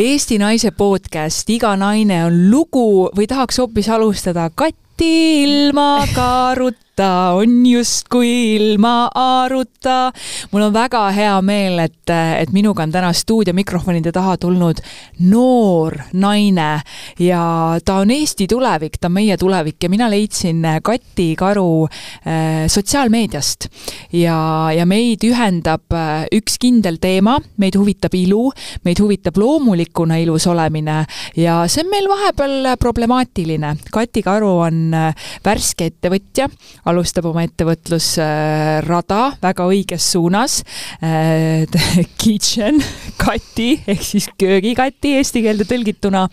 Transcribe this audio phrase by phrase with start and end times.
[0.00, 1.50] Eesti Naise podcast.
[1.52, 5.10] Iga naine on lugu või tahaks hoopis alustada Kati
[5.42, 10.12] ilma kaarut ta on justkui ilma aruta.
[10.52, 14.82] mul on väga hea meel, et, et minuga on täna stuudio mikrofonide taha tulnud
[15.24, 16.82] noor naine
[17.18, 17.44] ja
[17.84, 23.68] ta on Eesti tulevik, ta on meie tulevik ja mina leidsin Kati Karu äh, sotsiaalmeediast.
[24.12, 24.36] ja,
[24.76, 28.50] ja meid ühendab äh, üks kindel teema, meid huvitab ilu,
[28.84, 31.06] meid huvitab loomulikuna ilus olemine
[31.40, 33.76] ja see on meil vahepeal problemaatiline.
[33.92, 36.50] Kati Karu on äh, värske ettevõtja
[36.88, 40.60] alustab oma ettevõtlusrada väga õiges suunas.
[41.02, 41.66] Äh,
[42.22, 42.80] kitchen
[43.20, 46.24] Kati ehk siis köögikati eesti keelde tõlgituna.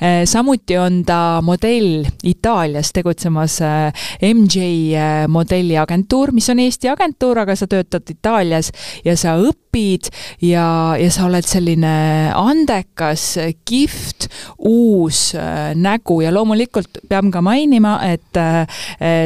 [0.00, 7.54] Äh, samuti on ta modell Itaalias tegutsemas äh, MJ modelliagentuur, mis on Eesti agentuur, aga
[7.58, 8.72] sa töötad Itaalias
[9.04, 9.65] ja sa õpid
[10.42, 10.66] ja,
[10.98, 11.94] ja sa oled selline
[12.34, 14.28] andekas, kihvt,
[14.58, 15.30] uus
[15.78, 18.42] nägu ja loomulikult pean ka mainima, et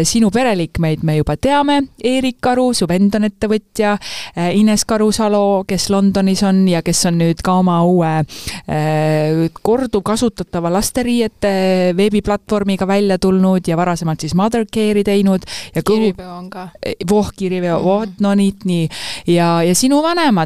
[0.04, 3.96] sinu pere pereliikmeid me juba teame, Eerik Karu, su vend on ettevõtja,
[4.36, 10.72] äh, Ines Karusalu, kes Londonis on ja kes on nüüd ka oma uue äh, korduvkasutatava
[10.72, 11.52] lasteriiete
[11.96, 15.46] veebiplatvormiga välja tulnud ja varasemalt siis Mother Care'i teinud.
[15.74, 16.68] kiriveo on ka.
[16.86, 17.88] Äh, voh, kiriveo mm, -hmm.
[17.88, 18.88] vot no nii, nii.
[19.26, 20.39] ja, ja sinu vanemad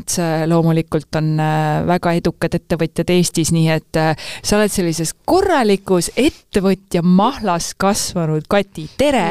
[0.50, 1.34] loomulikult on
[1.86, 9.26] väga edukad ettevõtjad Eestis, nii et sa oled sellises korralikus ettevõtja mahlas kasvanud Kati, tere!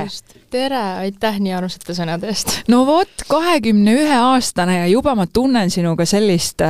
[0.53, 2.51] tere, aitäh nii armsate sõnade eest!
[2.71, 6.61] no vot, kahekümne ühe aastane ja juba ma tunnen sinuga sellist,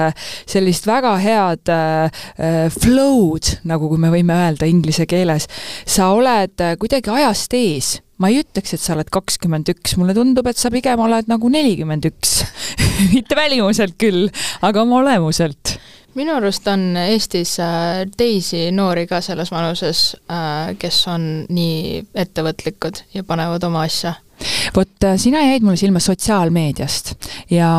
[0.48, 2.24] sellist väga head äh,
[2.72, 5.50] flow'd, nagu kui me võime öelda inglise keeles.
[5.86, 10.48] sa oled kuidagi ajast ees ma ei ütleks, et sa oled kakskümmend üks, mulle tundub,
[10.50, 12.42] et sa pigem oled nagu nelikümmend üks.
[13.16, 14.28] mitte välimuselt küll,
[14.62, 15.78] aga oma olemuselt
[16.18, 23.02] minu arust on Eestis äh, teisi noori ka selles vanuses, äh, kes on nii ettevõtlikud
[23.16, 24.14] ja panevad oma asja
[24.76, 27.14] vot äh, sina jäid mulle silma sotsiaalmeediast
[27.52, 27.70] ja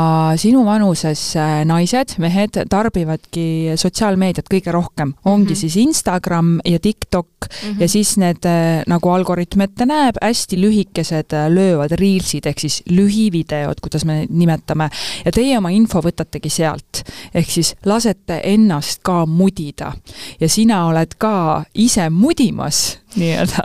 [0.40, 1.22] sinu vanuses
[1.64, 5.60] naised, mehed tarbivadki sotsiaalmeediat kõige rohkem, ongi mm -hmm.
[5.60, 7.80] siis Instagram ja TikTok mm -hmm.
[7.80, 8.48] ja siis need,
[8.86, 14.90] nagu algoritm ette näeb, hästi lühikesed löövad reelsid ehk siis lühivideod, kuidas me neid nimetame.
[15.24, 17.02] ja teie oma info võtategi sealt,
[17.34, 19.92] ehk siis lasete ennast ka mudida
[20.40, 23.64] ja sina oled ka ise mudimas nii-öelda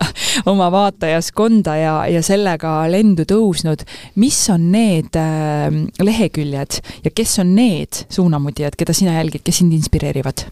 [0.51, 3.85] oma vaatajaskonda ja, ja sellega lendu tõusnud.
[4.15, 5.67] mis on need äh,
[5.99, 10.47] leheküljed ja kes on need suunamudijad, keda sina jälgid, kes sind inspireerivad?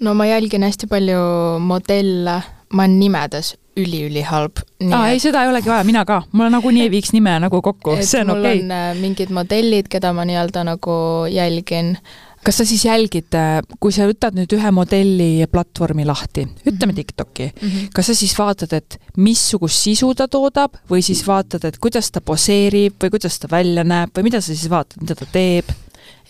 [0.00, 1.20] no ma jälgin hästi palju
[1.60, 2.40] modelle,
[2.72, 4.62] ma olen nimedes üliülihalb.
[4.92, 7.98] aa, ei, seda ei olegi vaja, mina ka, ma nagunii ei viiks nime nagu kokku,
[8.00, 8.62] see on okei okay..
[8.62, 10.96] mul on äh, mingid modellid, keda ma nii-öelda nagu
[11.32, 11.96] jälgin
[12.46, 16.98] kas sa siis jälgid, äh, kui sa võtad nüüd ühe modelli platvormi lahti, ütleme mhm.
[17.00, 17.88] TikToki mm, -hmm.
[17.94, 22.20] kas sa siis vaatad, et missugust sisu ta toodab või siis vaatad, et kuidas ta
[22.20, 25.74] poseerib või kuidas ta välja näeb või mida sa siis vaatad, mida ta teeb?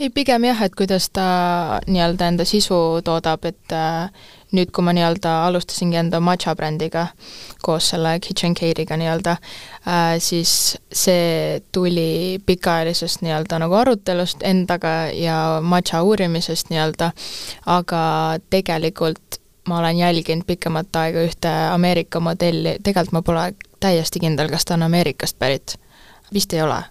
[0.01, 1.27] ei, pigem jah, et kuidas ta
[1.87, 4.11] nii-öelda enda sisu toodab, et äh,
[4.57, 7.07] nüüd, kui ma nii-öelda alustasingi enda matša brändiga
[7.63, 15.39] koos selle Kitchen Cate'iga nii-öelda äh,, siis see tuli pikaajalisest nii-öelda nagu arutelust endaga ja
[15.63, 17.13] matša uurimisest nii-öelda,
[17.79, 18.03] aga
[18.51, 23.47] tegelikult ma olen jälginud pikemat aega ühte Ameerika modelli, tegelikult ma pole
[23.81, 25.79] täiesti kindel, kas ta on Ameerikast pärit.
[26.35, 26.83] vist ei ole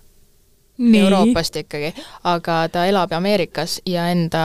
[0.78, 1.00] Nii.
[1.00, 1.94] Euroopast ikkagi,
[2.24, 4.44] aga ta elab Ameerikas ja enda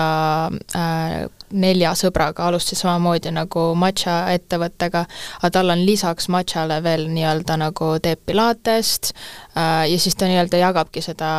[0.77, 5.05] äh, nelja sõbraga alustas samamoodi nagu matša ettevõttega,
[5.41, 10.63] aga tal on lisaks matšale veel nii-öelda nagu teeb pilatest äh, ja siis ta nii-öelda
[10.63, 11.33] jagabki seda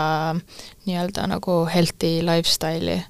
[0.85, 3.01] nii-öelda nagu healthy lifestyle'i.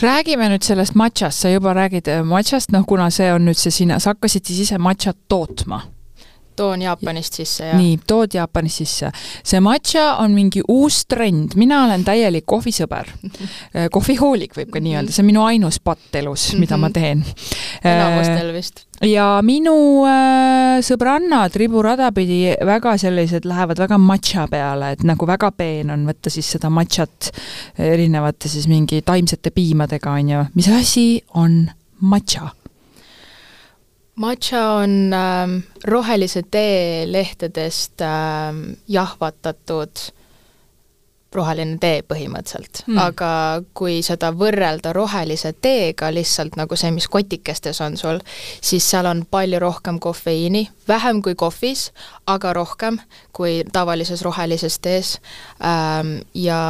[0.00, 4.00] Räägime nüüd sellest matšast, sa juba räägid matšast, noh kuna see on nüüd see sina,
[4.00, 5.82] sa hakkasid siis ise matšat tootma
[6.60, 7.78] toon Jaapanist sisse, jah.
[7.78, 9.10] nii, tood Jaapanist sisse.
[9.46, 14.98] see matša on mingi uus trend, mina olen täielik kohvisõber äh, kohvihoolik võib ka nii
[14.98, 16.96] öelda, see on minu ainus patt elus, mida ma mhm.
[16.96, 17.24] teen.
[17.86, 18.84] enamustel vist.
[19.00, 19.74] Äh, ja minu
[20.08, 26.06] äh, sõbrannad riburada pidi väga sellised, lähevad väga matša peale, et nagu väga peen on
[26.10, 27.32] võtta siis seda matšat
[27.90, 30.46] erinevate siis mingi taimsete piimadega, on ju.
[30.54, 31.06] mis asi
[31.40, 31.62] on
[32.00, 32.59] matša?
[34.20, 35.48] Matcha on äh,
[35.84, 38.54] rohelise tee lehtedest äh,
[38.88, 40.10] jahvatatud
[41.34, 43.30] roheline tee põhimõtteliselt mm., aga
[43.76, 48.18] kui seda võrrelda rohelise teega, lihtsalt nagu see, mis kotikestes on sul,
[48.60, 51.90] siis seal on palju rohkem kofeiini, vähem kui kohvis,
[52.26, 52.98] aga rohkem
[53.36, 55.16] kui tavalises rohelises tees
[55.62, 56.60] ähm, ja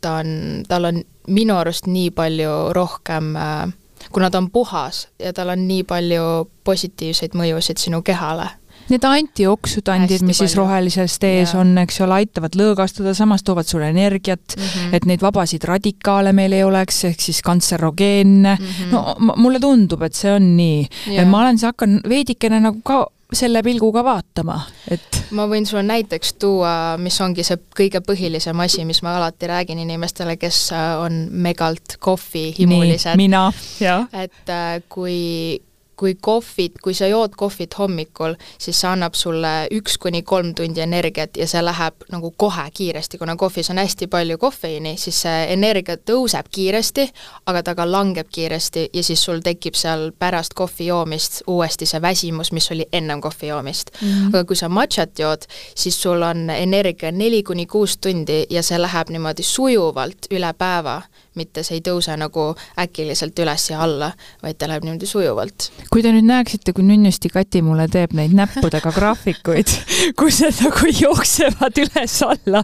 [0.00, 3.68] ta on, tal on minu arust nii palju rohkem äh,
[4.12, 8.48] kuna ta on puhas ja tal on nii palju positiivseid mõjusid sinu kehale
[8.90, 11.60] Need antioksüdandid, mis siis rohelises tees yeah.
[11.60, 14.96] on, eks ole, aitavad lõõgastuda, samas toovad sulle energiat mm, -hmm.
[14.98, 18.66] et neid vabasid radikaale meil ei oleks, ehk siis kantserogeenne mm.
[18.66, 18.90] -hmm.
[18.90, 23.62] no mulle tundub, et see on nii ma olen siis hakanud veidikene nagu ka selle
[23.62, 24.58] pilguga vaatama,
[24.90, 29.50] et ma võin sulle näiteks tuua, mis ongi see kõige põhilisem asi, mis ma alati
[29.50, 30.70] räägin inimestele, kes
[31.02, 33.16] on megalt kohvihimulised.
[33.20, 33.48] mina,
[33.80, 34.08] jah.
[34.12, 35.60] et äh, kui
[36.00, 40.80] kui kohvit, kui sa jood kohvit hommikul, siis see annab sulle üks kuni kolm tundi
[40.80, 45.44] energiat ja see läheb nagu kohe kiiresti, kuna kohvis on hästi palju kofeiini, siis see
[45.52, 47.06] energia tõuseb kiiresti,
[47.50, 52.00] aga ta ka langeb kiiresti ja siis sul tekib seal pärast kohvi joomist uuesti see
[52.02, 54.08] väsimus, mis oli ennem kohvi joomist mm.
[54.08, 54.28] -hmm.
[54.28, 55.44] aga kui sa matšat jood,
[55.74, 61.02] siis sul on energia neli kuni kuus tundi ja see läheb niimoodi sujuvalt üle päeva
[61.40, 62.50] mitte see ei tõuse nagu
[62.80, 64.10] äkiliselt üles ja alla,
[64.44, 65.70] vaid ta läheb niimoodi sujuvalt.
[65.90, 69.72] kui te nüüd näeksite, kui nunnusti Kati mulle teeb neid näppudega graafikuid,
[70.20, 72.62] kus need nagu jooksevad üles-alla,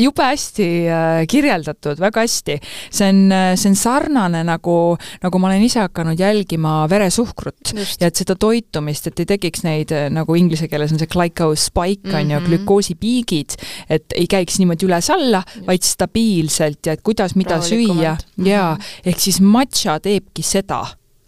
[0.00, 2.58] jube hästi äh, kirjeldatud, väga hästi.
[2.90, 4.76] see on, äh, see on sarnane nagu,
[5.22, 8.00] nagu ma olen ise hakanud jälgima veresuhkrut Just.
[8.00, 12.10] ja et seda toitumist, et ei tekiks neid, äh, nagu inglise keeles on see glycospike
[12.10, 12.34] on mm -hmm.
[12.34, 13.56] ju, glükoosipiigid,
[13.88, 18.16] et ei käiks niimoodi üles-alla, vaid stabiilselt ja et kuidas, mida süüa süüa
[18.46, 18.72] jaa,
[19.04, 20.84] ehk siis matša teebki seda.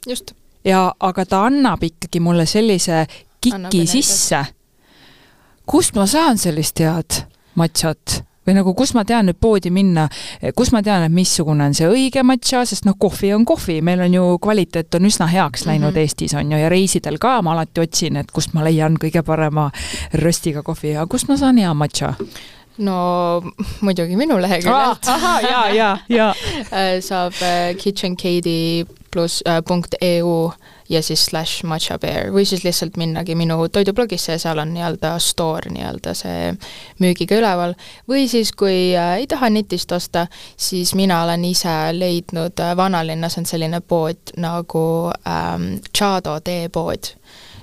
[0.08, 0.34] just.
[0.64, 3.06] ja aga ta annab ikkagi mulle sellise
[3.40, 4.44] kiki sisse.
[5.66, 7.24] kust ma saan sellist head
[7.54, 8.22] matšat?
[8.46, 10.08] või nagu, kus ma tean nüüd poodi minna,
[10.58, 14.02] kus ma tean, et missugune on see õige matša, sest noh, kohvi on kohvi, meil
[14.02, 16.00] on ju kvaliteet on üsna heaks läinud mm -hmm.
[16.00, 19.70] Eestis on ju ja reisidel ka ma alati otsin, et kust ma leian kõige parema
[20.12, 22.14] röstiga kohvi ja kust ma saan hea matša
[22.82, 23.42] no
[23.80, 25.14] muidugi minu leheküljelt ah,.
[25.14, 26.28] ahah, ja, ja, ja
[26.78, 28.48] äh, saab äh, kitchenkd
[29.12, 30.50] pluss äh, punkt EU
[30.88, 35.12] ja siis slash matcha bear või siis lihtsalt minnagi minu toidublogisse ja seal on nii-öelda
[35.22, 36.52] store nii-öelda see
[37.02, 37.74] müügiga üleval.
[38.08, 40.26] või siis, kui äh, ei taha netist osta,
[40.56, 44.84] siis mina olen ise leidnud äh,, vanalinnas on selline pood nagu
[45.28, 47.14] ähm, Chado teepood.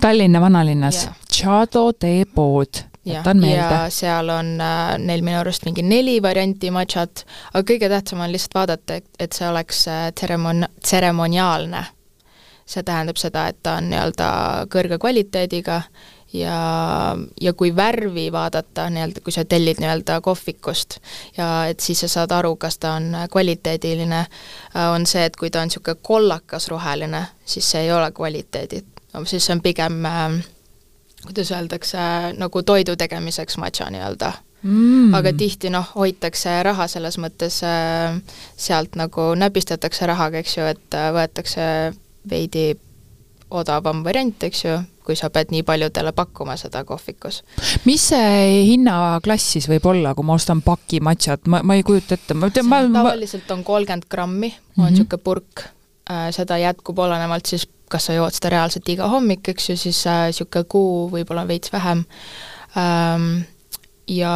[0.01, 3.57] Tallinna vanalinnas yeah., Chado teepood jätan meelde.
[3.57, 8.31] ja seal on äh, neil minu arust mingi neli varianti matšat, aga kõige tähtsam on
[8.33, 11.85] lihtsalt vaadata, et, et see oleks äh, tseremon-, tseremoniaalne.
[12.69, 14.25] see tähendab seda, et ta on nii-öelda
[14.69, 15.81] kõrge kvaliteediga
[16.33, 20.99] ja, ja kui värvi vaadata nii-öelda, kui sa tellid nii-öelda kohvikust
[21.37, 25.49] ja et siis sa saad aru, kas ta on kvaliteediline, äh, on see, et kui
[25.49, 28.83] ta on niisugune kollakas roheline, siis see ei ole kvaliteedi,
[29.25, 30.39] siis see on pigem äh,
[31.25, 31.97] kuidas öeldakse,
[32.37, 34.33] nagu toidu tegemiseks matša nii-öelda.
[34.59, 35.13] Mm..
[35.15, 38.17] aga tihti noh, hoitakse raha selles mõttes äh,
[38.59, 41.67] sealt nagu näpistatakse rahaga, eks ju, et äh, võetakse
[42.27, 42.73] veidi
[43.55, 44.75] odavam variant, eks ju,
[45.07, 47.39] kui sa pead nii paljudele pakkuma seda kohvikus.
[47.87, 52.19] mis see hinnaklass siis võib olla, kui ma ostan paki matšat, ma, ma ei kujuta
[52.19, 55.23] ette, ma tean, ma tavaliselt on kolmkümmend grammi, on niisugune mm -hmm.
[55.23, 55.67] purk.
[56.09, 60.03] Äh,, seda jätkub olenevalt siis kas sa jood seda reaalselt iga hommik, eks ju, siis
[60.05, 62.05] niisugune äh, kuu võib-olla veits vähem
[62.77, 63.29] ähm,.
[64.09, 64.33] ja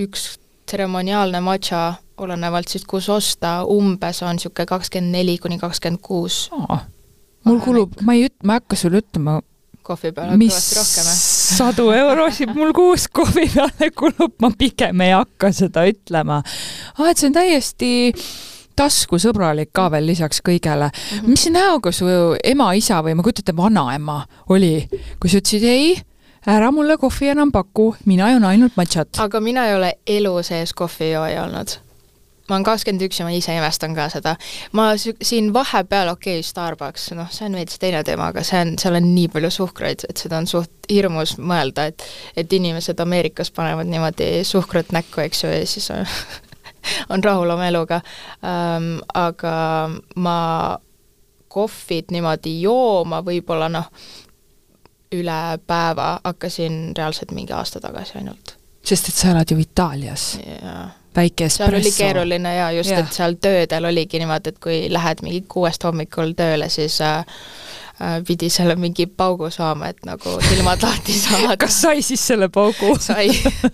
[0.00, 0.32] üks
[0.66, 1.82] tseremoniaalne matša,
[2.22, 6.48] olenevalt siis, kus osta, umbes on niisugune kakskümmend neli kuni kakskümmend kuus.
[7.44, 9.40] mul kulub, ma ei üt-, ma ei hakka sulle ütlema,
[9.82, 11.10] kohvi peale mis rohkem,
[11.58, 16.40] sadu eurosid mul kuus kohvi peale kulub, ma pigem ei hakka seda ütlema.
[16.98, 17.92] aa, et see on täiesti
[18.76, 21.18] taskusõbralik ka veel lisaks kõigele mm.
[21.18, 21.28] -hmm.
[21.28, 22.06] mis näoga su
[22.44, 24.88] ema-isa või ma kujutan ette, vanaema oli,
[25.20, 25.94] kui sa ütlesid ei,
[26.46, 29.18] ära mulle kohvi enam paku, mina joon ainult matšat.
[29.18, 31.78] aga mina ei ole elu sees kohvijooja olnud.
[32.48, 34.36] ma olen kakskümmend üks ja ma ise imestan ka seda.
[34.72, 38.78] ma siin vahepeal, okei okay,, Starbucks, noh, see on veits teine teema, aga see on,
[38.78, 43.50] seal on nii palju suhkruid, et seda on suht hirmus mõelda, et et inimesed Ameerikas
[43.50, 45.90] panevad niimoodi suhkrut näkku, eks ju, ja siis
[47.12, 48.00] on rahul oma eluga
[48.44, 49.54] ähm,, aga
[50.16, 50.38] ma
[51.52, 53.90] kohvit niimoodi jooma võib-olla noh,
[55.12, 58.56] üle päeva hakkasin reaalselt mingi aasta tagasi ainult.
[58.84, 60.38] sest et sa elad ju Itaalias.
[61.16, 61.70] väike espresso.
[61.70, 65.84] seal oli keeruline ja just, et seal töödel oligi niimoodi, et kui lähed mingi kuuest
[65.84, 67.24] hommikul tööle, siis Äh,
[68.26, 71.56] pidi selle mingi paugu saama, et nagu silmad lahti saada.
[71.62, 72.96] kas sai siis selle paugu?
[73.00, 73.28] sai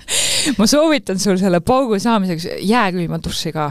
[0.58, 3.70] ma soovitan sul selle paugu saamiseks jääkülma duši ka.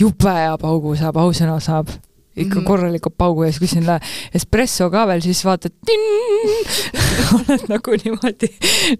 [0.00, 1.90] jube hea paugu saab, ausõna saab
[2.36, 2.66] ikka Mhm.
[2.66, 3.98] korraliku paugu siis kui sinna
[4.34, 5.72] espresso ka veel, siis vaatad,
[7.36, 8.50] oled nagu niimoodi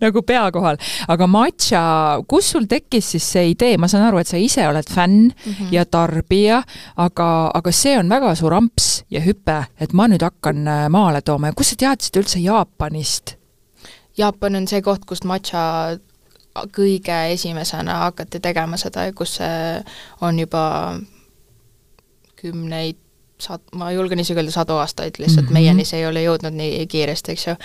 [0.00, 0.76] nagu pea kohal.
[1.09, 1.83] aga matša,
[2.28, 5.52] kus sul tekkis siis see idee, ma saan aru, et sa ise oled fänn mm
[5.52, 5.73] -hmm.
[5.73, 6.62] ja tarbija,
[6.97, 11.21] aga, aga see on väga suur amps ja hüpe, et ma nüüd hakkan äh, maale
[11.23, 13.37] tooma ja kust sa teadsid üldse Jaapanist?
[14.16, 15.99] Jaapan on see koht, kust matša
[16.73, 19.85] kõige esimesena hakati tegema seda ja kus see
[20.21, 20.99] on juba
[22.40, 22.97] kümneid
[23.43, 25.49] sad-, ma julgen isegi öelda sadu aastaid, lihtsalt mm.
[25.49, 25.52] -hmm.
[25.52, 27.57] meieni see ei ole jõudnud nii kiiresti, eks ju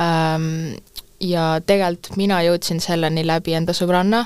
[0.00, 0.74] ähm,.
[1.20, 4.24] Ja tegelikult mina jõudsin selleni läbi enda sõbranna,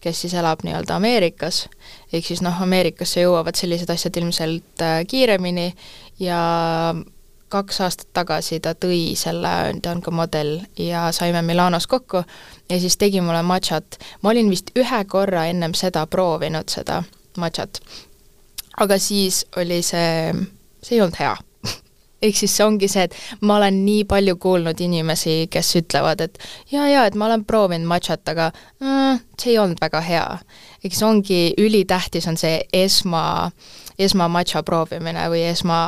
[0.00, 1.68] kes siis elab nii-öelda Ameerikas,
[2.12, 5.74] ehk siis noh, Ameerikasse jõuavad sellised asjad ilmselt äh, kiiremini
[6.18, 6.40] ja
[7.50, 12.22] kaks aastat tagasi ta tõi selle, ta on ka modell ja saime Milanos kokku
[12.70, 13.98] ja siis tegi mulle matšat.
[14.22, 17.02] ma olin vist ühe korra ennem seda proovinud seda
[17.36, 17.82] matšat.
[18.80, 20.32] Aga siis oli see,
[20.82, 21.36] see ei olnud hea
[22.26, 26.40] ehk siis see ongi see, et ma olen nii palju kuulnud inimesi, kes ütlevad, et
[26.72, 30.26] jaa, jaa, et ma olen proovinud matšat, aga mm, see ei olnud väga hea.
[30.82, 33.24] ehk siis ongi ülitähtis on see esma,
[33.98, 35.80] esmamatša proovimine või esma,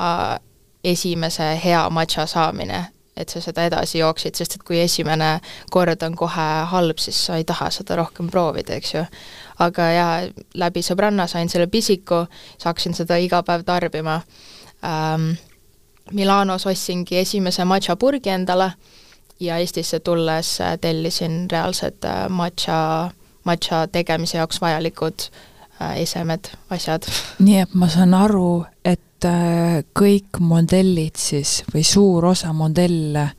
[0.85, 5.35] esimese hea matša saamine, et sa seda edasi jooksid, sest et kui esimene
[5.71, 9.05] kord on kohe halb, siis sa ei taha seda rohkem proovida, eks ju.
[9.61, 10.13] aga jaa,
[10.55, 12.25] läbi sõbranna sain selle pisiku,
[12.57, 14.21] siis hakkasin seda iga päev tarbima
[14.85, 15.33] ähm,
[16.13, 18.73] Milanos ostsingi esimese matša purgi endale
[19.41, 23.11] ja Eestisse tulles äh, tellisin reaalsed äh, matša,
[23.45, 25.29] matša tegemise jaoks vajalikud
[25.81, 27.07] äh, esemed, asjad.
[27.39, 33.31] nii et ma saan aru, et äh, kõik modellid siis või suur osa modelle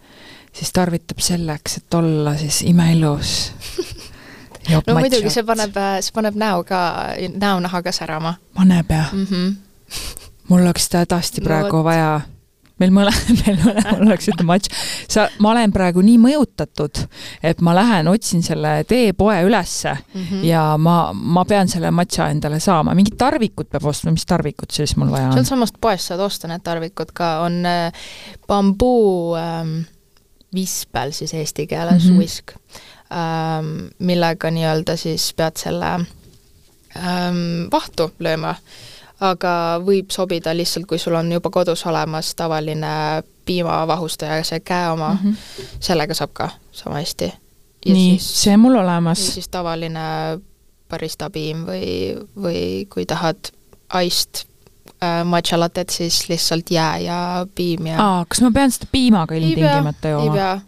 [0.54, 3.52] siis tarvitab selleks, et olla siis imeilus.
[4.88, 6.82] no muidugi, see paneb, see paneb näo ka,
[7.34, 8.36] näonaha ka särama.
[8.54, 9.26] paneb jah mm?
[9.26, 9.56] -hmm.
[10.48, 11.84] mul oleks seda hädasti No praegu vot.
[11.84, 12.22] vaja
[12.82, 14.72] meil mõle-, meil mõlemal oleks ühte matš.
[15.12, 17.04] sa, ma olen praegu nii mõjutatud,
[17.44, 20.44] et ma lähen otsin selle teepoe ülesse Mm -hmm.
[20.46, 22.94] ja ma, ma pean selle matša endale saama.
[22.96, 25.34] mingit tarvikut peab ostma, mis tarvikut siis mul vaja on?
[25.34, 27.92] sealtsamast poest saad osta need tarvikud ka, on äh,
[28.48, 29.80] bambuu ähm,
[30.54, 32.10] vispel siis eesti keeles mm.
[32.10, 32.18] -hmm.
[32.18, 32.52] whisk
[33.12, 35.92] ähm,, millega nii-öelda siis pead selle
[36.98, 38.56] ähm, vahtu lööma,
[39.20, 45.14] aga võib sobida lihtsalt, kui sul on juba kodus olemas tavaline piimavahustaja, see käe oma
[45.14, 45.20] mm.
[45.30, 45.78] -hmm.
[45.80, 47.34] sellega saab ka sama hästi.
[47.86, 49.34] nii, see mul olemas.
[49.34, 50.40] siis tavaline
[50.90, 53.52] barista piim või, või kui tahad
[54.04, 54.46] iced
[55.04, 59.36] äh, matcha latet, siis lihtsalt jää ja piim ja aa, kas ma pean seda piimaga
[59.36, 60.34] ei ilmtingimata ei jooma?
[60.34, 60.60] pea.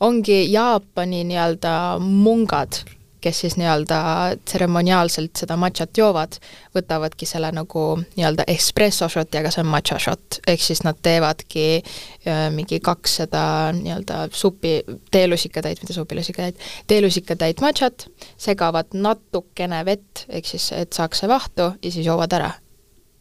[0.00, 2.82] ongi Jaapani nii-öelda mungad,
[3.26, 3.98] kes siis nii-öelda
[4.46, 6.38] tseremoniaalselt seda matšat joovad,
[6.76, 11.66] võtavadki selle nagu nii-öelda espresso shot'i, aga see on matša shot, ehk siis nad teevadki
[11.80, 14.76] äh, mingi kakssada nii-öelda supi,
[15.10, 18.06] teelusikatäit, mitte supilusikatäit, teelusikatäit matšat,
[18.38, 22.54] segavad natukene vett, ehk siis et saaks see vahtu ja siis joovad ära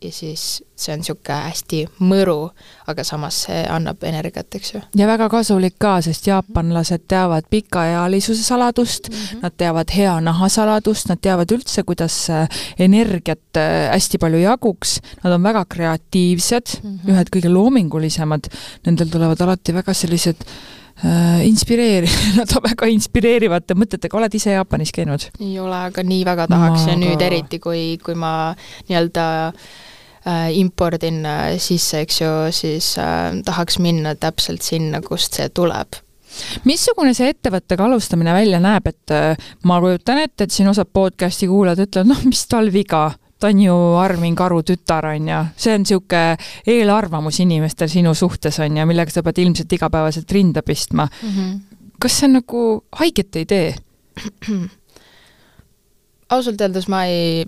[0.06, 2.50] ja siis see on niisugune hästi mõru,
[2.92, 4.82] aga samas see annab energiat, eks ju.
[5.00, 9.44] ja väga kasulik ka, sest jaapanlased teavad pikaealisuse saladust mm, -hmm.
[9.46, 12.20] nad teavad hea naha saladust, nad teavad üldse, kuidas
[12.80, 17.12] energiat äh, hästi palju jaguks, nad on väga kreatiivsed mm, -hmm.
[17.12, 18.52] ühed kõige loomingulisemad,
[18.86, 20.44] nendel tulevad alati väga sellised
[21.06, 25.32] äh, inspireeri-, nad on väga inspireerivate mõtetega, oled ise Jaapanis käinud?
[25.40, 27.26] ei ole, aga nii väga tahaks Ma ja nüüd ka.
[27.26, 28.54] eriti, kui, kui ma
[28.90, 29.84] nii-öelda äh,
[30.26, 36.02] impordin äh, sisse, eks ju, siis äh, tahaks minna täpselt sinna, kust see tuleb.
[36.68, 41.48] missugune see ettevõttega alustamine välja näeb, et äh, ma kujutan ette, et siin osad podcast'i
[41.48, 43.06] kuulajad ütlevad, noh, mis tal viga,
[43.40, 48.60] ta on ju Armin Karu tütar, on ju, see on niisugune eelarvamus inimestel sinu suhtes,
[48.66, 51.08] on ju, millega sa pead ilmselt igapäevaselt rinda pistma.
[51.22, 51.30] mm.
[51.30, 51.60] -hmm.
[52.02, 52.64] kas see on nagu
[53.00, 53.76] haiget ei tee?
[56.30, 57.46] ausalt öeldes ma ei,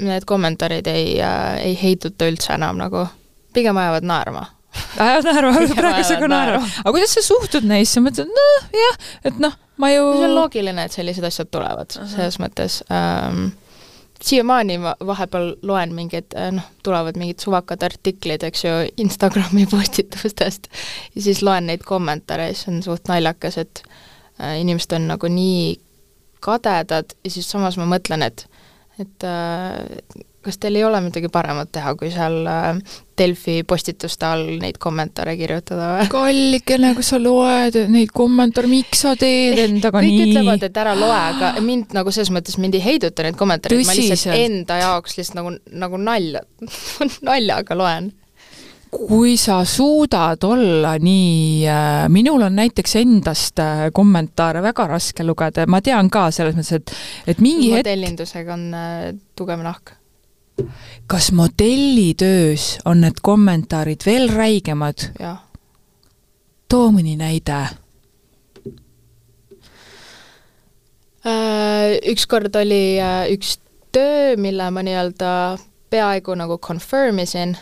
[0.00, 3.06] need kommentaarid ei äh,, ei heiduta üldse enam nagu,
[3.54, 4.46] pigem ajavad naerma.
[4.98, 6.56] ajad naerma, Pigem praegu sa ka ajavad naerad.
[6.60, 6.70] naerma.
[6.82, 8.96] aga kuidas sa suhtud neisse, mõtled, noh, jah,
[9.30, 13.52] et noh, ma ju see on loogiline, et sellised asjad tulevad, selles mõttes ähm,
[14.24, 18.74] siiamaani ma vahepeal loen mingeid, noh, tulevad mingid suvakad artiklid, eks ju,
[19.04, 20.70] Instagrami postitustest
[21.14, 23.84] ja siis loen neid kommentaare ja siis on suht naljakas, et
[24.40, 25.76] äh, inimesed on nagu nii
[26.44, 28.46] kadedad ja siis samas ma mõtlen, et
[29.02, 32.78] et äh, kas teil ei ole midagi paremat teha, kui seal äh,
[33.18, 36.08] Delfi postituste all neid kommentaare kirjutada või?
[36.12, 40.18] kallikene, kas sa loed neid kommentaare, miks sa teed endaga kõik nii?
[40.20, 43.86] kõik ütlevad, et ära loe, aga mind nagu selles mõttes, mind ei heiduta need kommentaarid,
[43.88, 46.44] ma lihtsalt enda jaoks lihtsalt nagu, nagu nalja
[47.30, 48.12] naljaga loen.
[48.94, 55.64] Kui sa suudad olla nii äh,, minul on näiteks endast äh, kommentaare väga raske lugeda
[55.64, 56.94] ja ma tean ka selles mõttes, et,
[57.34, 59.96] et mingi modellindusega on äh, tugev nahk.
[61.10, 65.10] kas modellitöös on need kommentaarid veel räigemad?
[65.20, 65.40] jah.
[66.68, 67.64] too mõni näide.
[71.24, 73.00] Ükskord oli
[73.32, 73.54] üks
[73.94, 75.30] töö, mille ma nii-öelda
[75.90, 77.56] peaaegu nagu confirm isin.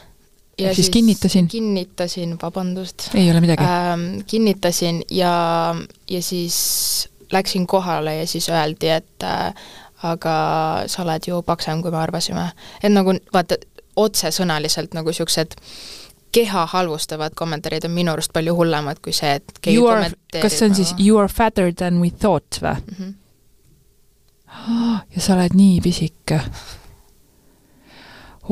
[0.71, 1.49] Ehk siis kinnitasin?
[1.49, 5.75] kinnitasin, vabandust ei ole midagi äh, ähm, kinnitasin ja,
[6.11, 9.54] ja siis läksin kohale ja siis öeldi, et äh,
[10.02, 10.37] aga
[10.87, 12.50] sa oled ju paksem, kui me arvasime.
[12.83, 13.57] et nagu vaata,
[13.97, 15.54] otsesõnaliselt nagu niisugused
[16.33, 20.11] keha halvustavad kommentaarid on minu arust palju hullemad kui see, et keegi You are,
[20.42, 22.76] kas see on siis nagu- you are fatter than we thought või?
[22.99, 23.11] Mhm.
[25.14, 26.40] ja sa oled nii pisike.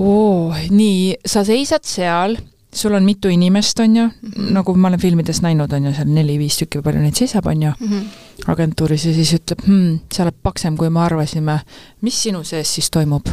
[0.01, 2.39] Oo, nii, sa seisad seal,
[2.73, 4.31] sul on mitu inimest, on ju mm.
[4.31, 4.51] -hmm.
[4.57, 7.63] nagu ma olen filmides näinud, on ju, seal neli-viis tükki või palju neid seisab, on
[7.63, 8.07] ju, Mhm.
[8.47, 11.61] agentuuris ja siis ütleb hmm,, sa oled paksem, kui me arvasime.
[12.01, 13.27] mis sinu sees siis toimub?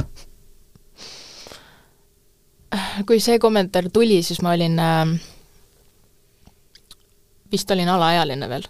[3.08, 5.20] kui see kommentaar tuli, siis ma olin äh,,
[7.52, 8.68] vist olin alaealine veel.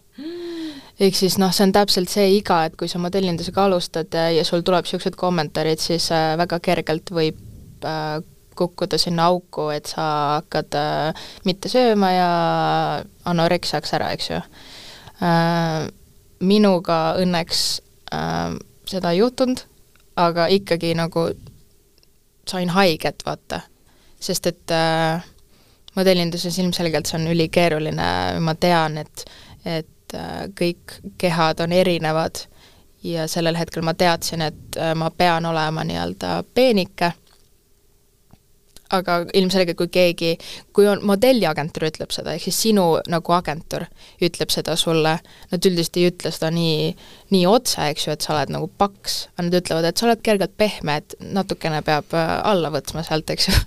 [0.99, 4.45] ehk siis noh, see on täpselt see iga, et kui sa modellindusega alustad äh, ja
[4.45, 7.46] sul tuleb niisugused kommentaarid, siis äh, väga kergelt võib
[7.85, 8.17] äh,
[8.57, 10.07] kukkuda sinna auku, et sa
[10.39, 12.31] hakkad äh, mitte sööma ja
[13.25, 14.41] anoreksiaks ära, eks ju
[15.21, 15.87] äh,.
[16.39, 17.61] minuga õnneks
[18.87, 19.63] seda ei juhtunud,
[20.21, 21.27] aga ikkagi nagu
[22.47, 23.61] sain haiget, vaata.
[24.19, 25.23] sest et äh,
[25.95, 28.07] modellinduses ilmselgelt see on ülikeeruline,
[28.41, 29.25] ma tean, et,
[29.65, 32.41] et äh, kõik kehad on erinevad
[33.03, 37.11] ja sellel hetkel ma teadsin, et äh, ma pean olema nii-öelda peenike,
[38.95, 40.33] aga ilmselgelt kui keegi,
[40.75, 43.87] kui on modelliagentuur ütleb seda, ehk siis sinu nagu agentuur
[44.23, 45.17] ütleb seda sulle,
[45.51, 46.91] nad üldiselt ei ütle seda nii,
[47.35, 50.23] nii otse, eks ju, et sa oled nagu paks, aga nad ütlevad, et sa oled
[50.23, 53.57] kergelt pehme, et natukene peab äh, alla võtma sealt, eks ju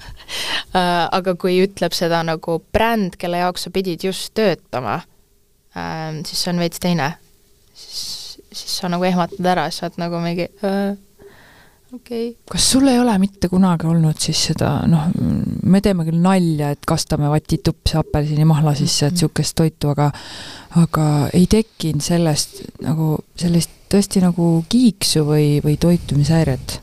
[0.70, 5.00] Äh, aga kui ütleb seda nagu bränd, kelle jaoks sa pidid just töötama,
[6.26, 7.08] siis see on veits teine.
[7.74, 11.09] siis, siis sa nagu ehmatad ära, siis sa oled nagu mingi äh, okei
[11.94, 12.34] okay.
[12.50, 15.08] kas sul ei ole mitte kunagi olnud siis seda, noh,
[15.62, 20.10] me teeme küll nalja, et kastame vatitupse apelsinimahla sisse, et niisugust toitu, aga
[20.80, 26.78] aga ei tekkinud sellest nagu, sellist tõesti nagu kiiksu või, või toitumishäiret?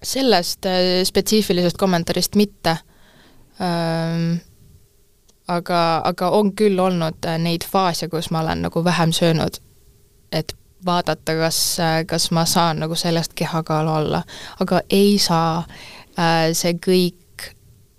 [0.00, 2.78] sellest äh, spetsiifilisest kommentaarist mitte
[3.60, 4.38] ähm,.
[5.50, 9.60] aga, aga on küll olnud äh, neid faase, kus ma olen nagu vähem söönud,
[10.32, 14.22] et vaadata, kas, kas ma saan nagu sellest kehakaalu alla,
[14.60, 15.64] aga ei saa
[16.18, 16.52] äh,.
[16.52, 17.16] see kõik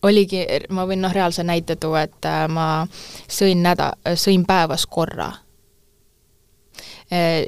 [0.02, 2.88] oligi, ma võin noh, reaalse näite tuua, et äh, ma
[3.30, 5.32] sõin näda-, sõin päevas korra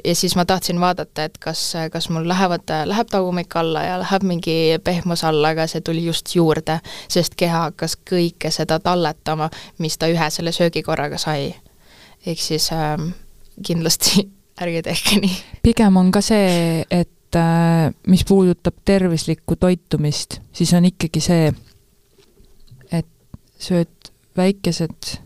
[0.04, 4.22] ja siis ma tahtsin vaadata, et kas, kas mul lähevad, läheb tagumik alla ja läheb
[4.22, 9.96] mingi pehmus alla, aga see tuli just juurde, sest keha hakkas kõike seda talletama, mis
[9.98, 11.54] ta ühe selle söögikorraga sai.
[12.26, 13.08] ehk siis ähm,
[13.66, 14.28] kindlasti
[14.60, 15.36] ärge tehke nii.
[15.62, 21.52] pigem on ka see, et äh, mis puudutab tervislikku toitumist, siis on ikkagi see,
[22.92, 23.06] et
[23.58, 25.18] sööd väikesed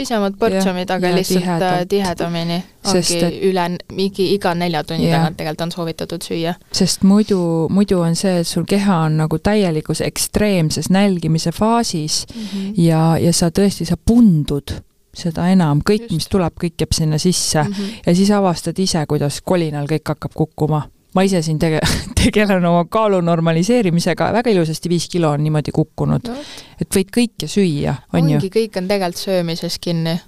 [0.00, 1.88] pisemad portsjonid, aga ja lihtsalt äh, tihedalt.
[1.88, 2.62] tihedamini.
[2.80, 5.18] Sest ongi et- üle, mingi iga nelja tunni Jah.
[5.20, 6.54] tagant tegelikult on soovitatud süüa.
[6.72, 12.42] sest muidu, muidu on see, et sul keha on nagu täielikus ekstreemses nälgimise faasis Mm
[12.42, 12.72] -hmm.
[12.76, 14.72] ja, ja sa tõesti, sa pundud
[15.16, 18.02] seda enam, kõik, mis tuleb, kõik jääb sinna sisse Mm -hmm.
[18.06, 20.82] ja siis avastad ise, kuidas kolinal kõik hakkab kukkuma.
[21.14, 21.80] ma ise siin tege-,
[22.22, 26.34] tegelen oma kaalu normaliseerimisega, väga ilusasti viis kilo on niimoodi kukkunud, no,
[26.80, 28.36] et võid kõike süüa, on ju.
[28.36, 30.20] ongi, kõik on tegelikult söömises kinni.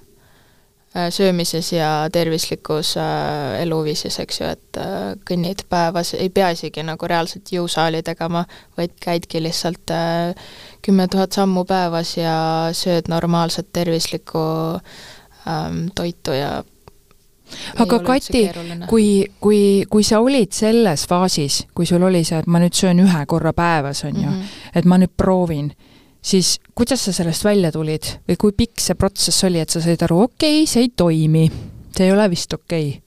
[1.09, 7.07] söömises ja tervislikus äh, eluviisis, eks ju, et äh, kõnnid päevas, ei pea isegi nagu
[7.07, 8.45] reaalselt jõusaali tegema,
[8.77, 10.35] vaid käidki lihtsalt äh,
[10.83, 12.35] kümme tuhat sammu päevas ja
[12.75, 14.43] sööd normaalset tervislikku
[15.47, 16.63] ähm, toitu ja
[17.79, 18.43] aga Kati,
[18.89, 19.07] kui,
[19.41, 23.25] kui, kui sa olid selles faasis, kui sul oli see, et ma nüüd söön ühe
[23.29, 24.77] korra päevas, on ju mm, mm, -hmm.
[24.79, 25.71] et ma nüüd proovin,
[26.21, 30.01] siis kuidas sa sellest välja tulid või kui pikk see protsess oli, et sa said
[30.01, 31.51] aru, okei okay,, see ei toimi,
[31.97, 33.01] see ei ole vist okei okay.?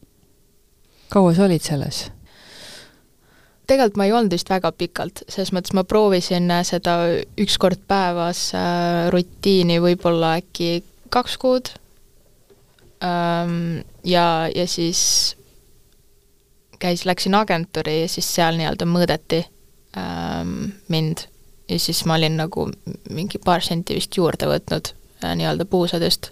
[1.09, 2.16] kaua sa olid selles?
[3.67, 6.99] Tegelikult ma ei olnud vist väga pikalt, selles mõttes ma proovisin äh, seda
[7.41, 11.73] üks kord päevas äh, rutiini võib-olla äkki kaks kuud.
[12.97, 15.01] Ja, ja siis
[16.79, 19.43] käis, läksin agentuuri ja siis seal nii-öelda mõõdeti
[19.97, 21.27] ähm, mind.
[21.69, 22.69] Ja siis ma olin nagu
[23.11, 24.93] mingi paar senti vist juurde võtnud
[25.25, 26.31] äh, nii-öelda puusadest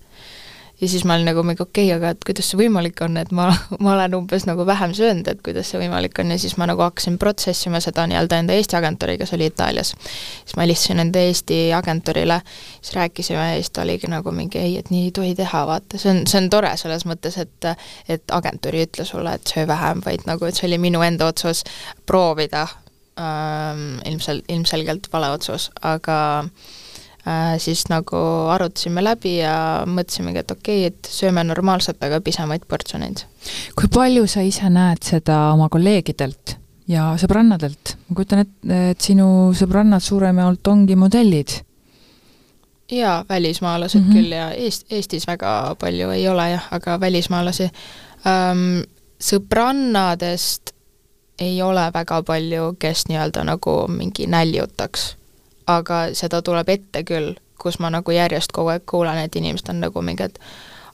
[0.80, 3.30] ja siis ma olin nagu mingi okei okay,, aga et kuidas see võimalik on, et
[3.34, 3.46] ma,
[3.84, 6.82] ma olen umbes nagu vähem söönud, et kuidas see võimalik on ja siis ma nagu
[6.84, 9.94] hakkasin protsessima seda nii-öelda enda Eesti agentuuri, kes oli Itaalias.
[9.94, 12.40] siis ma helistasin enda Eesti agentuurile,
[12.80, 15.98] siis rääkisime ja siis ta oligi nagu mingi ei, et nii ei tohi teha, vaata,
[15.98, 17.70] see on, see on tore selles mõttes, et
[18.08, 21.30] et agentuur ei ütle sulle, et söö vähem, vaid nagu, et see oli minu enda
[21.30, 21.62] otsus
[22.06, 22.66] proovida
[23.20, 26.83] ähm,, ilmselt, ilmselgelt vale otsus, aga Äh,
[27.58, 28.18] siis nagu
[28.52, 33.24] arutasime läbi ja mõtlesimegi, et okei okay,, et sööme normaalselt, aga pisemaid portsjoneid.
[33.78, 36.58] kui palju sa ise näed seda oma kolleegidelt
[36.90, 37.94] ja sõbrannadelt?
[38.08, 41.56] ma kujutan ette, et sinu sõbrannad suuremjaolt ongi modellid.
[42.92, 44.14] jaa, välismaalased mm -hmm.
[44.14, 47.70] küll ja Eest-, Eestis väga palju ei ole jah, aga välismaalasi
[48.26, 48.84] ähm,.
[49.20, 50.74] sõbrannadest
[51.38, 55.16] ei ole väga palju, kes nii-öelda nagu mingi näljutaks
[55.66, 59.80] aga seda tuleb ette küll, kus ma nagu järjest kogu aeg kuulen, et inimesed on
[59.84, 60.40] nagu mingi, et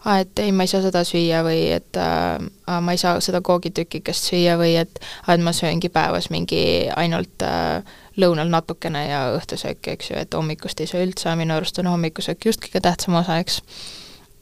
[0.04, 2.38] aa, et ei, ma ei saa seda süüa või et äh,
[2.80, 6.62] ma ei saa seda koogitükikest süüa või et aa, et ma sööngi päevas mingi
[6.96, 7.80] ainult äh,
[8.20, 12.46] lõunal natukene ja õhtusööki, eks ju, et hommikust ei söö üldse, minu arust on hommikusöök
[12.50, 13.60] just kõige tähtsam osa, eks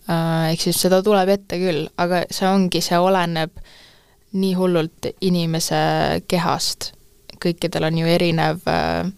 [0.09, 0.53] äh,.
[0.53, 3.53] Ehk siis seda tuleb ette küll, aga see ongi, see oleneb
[4.38, 5.81] nii hullult inimese
[6.29, 6.93] kehast,
[7.41, 9.11] kõikidel on ju erinev äh,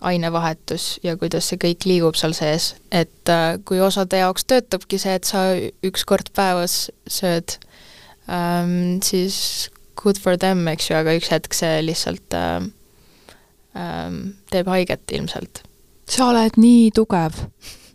[0.00, 5.16] ainevahetus ja kuidas see kõik liigub seal sees, et äh, kui osade jaoks töötabki see,
[5.18, 5.50] et sa
[5.86, 7.58] üks kord päevas sööd
[8.30, 12.70] ähm,, siis good for them, eks ju, aga üks hetk see lihtsalt ähm,
[13.74, 14.20] ähm,
[14.52, 15.64] teeb haiget ilmselt.
[16.08, 17.42] sa oled nii tugev,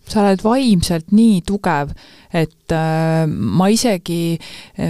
[0.04, 1.96] sa oled vaimselt nii tugev,
[2.36, 4.36] et äh, ma isegi,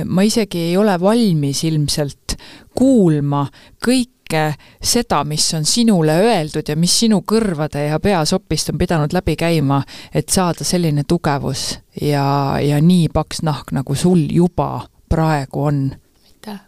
[0.09, 2.39] ma isegi ei ole valmis ilmselt
[2.73, 3.45] kuulma
[3.85, 9.13] kõik kõike seda, mis on sinule öeldud ja mis sinu kõrvade ja peasopist on pidanud
[9.13, 9.83] läbi käima,
[10.13, 15.91] et saada selline tugevus ja, ja nii paks nahk, nagu sul juba praegu on.
[16.25, 16.59] aitäh!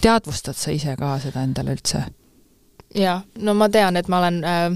[0.00, 2.04] teadvustad sa ise ka seda endale üldse?
[2.94, 4.70] jaa, no ma tean, et ma olen äh,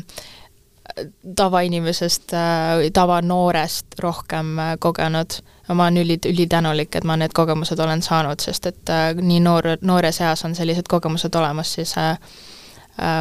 [1.37, 5.41] tavainimesest äh,, tavanoorest rohkem äh, kogenud
[5.75, 9.75] ma olen üli, ülitänulik, et ma need kogemused olen saanud, sest et äh, nii noor,
[9.81, 11.95] noores eas on sellised kogemused olemas, siis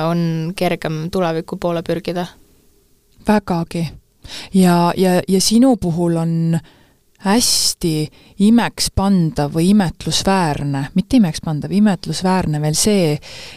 [0.10, 2.26] on kergem tuleviku poole pürgida.
[3.28, 3.90] vägagi.
[4.54, 6.62] ja, ja, ja sinu puhul on äh,
[7.28, 7.94] hästi
[8.48, 13.16] imekspandav või imetlusväärne, mitte imekspandav, imetlusväärne veel see,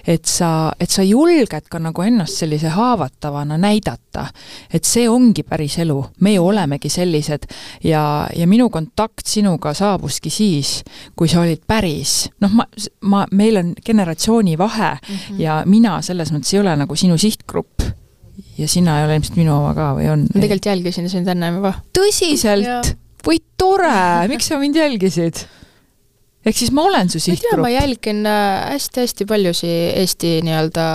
[0.09, 4.27] et sa, et sa julged ka nagu ennast sellise haavatavana näidata.
[4.73, 7.47] et see ongi päris elu, meie olemegi sellised
[7.85, 10.83] ja, ja minu kontakt sinuga saabuski siis,
[11.17, 12.67] kui sa olid päris, noh, ma,
[13.01, 15.41] ma, meil on generatsioonivahe mm -hmm.
[15.41, 17.81] ja mina selles mõttes ei ole nagu sinu sihtgrupp
[18.59, 20.27] ja sina ei ole ilmselt minu oma ka või on?
[20.29, 21.75] ma tegelikult jälgisin sind ennem juba.
[21.99, 22.97] tõsiselt?
[23.27, 25.47] Või tore, miks sa mind jälgisid?
[26.47, 27.63] ehk siis ma olen su sihtgrupp?
[27.63, 30.87] ma jälgin hästi-hästi äh, paljusid Eesti nii-öelda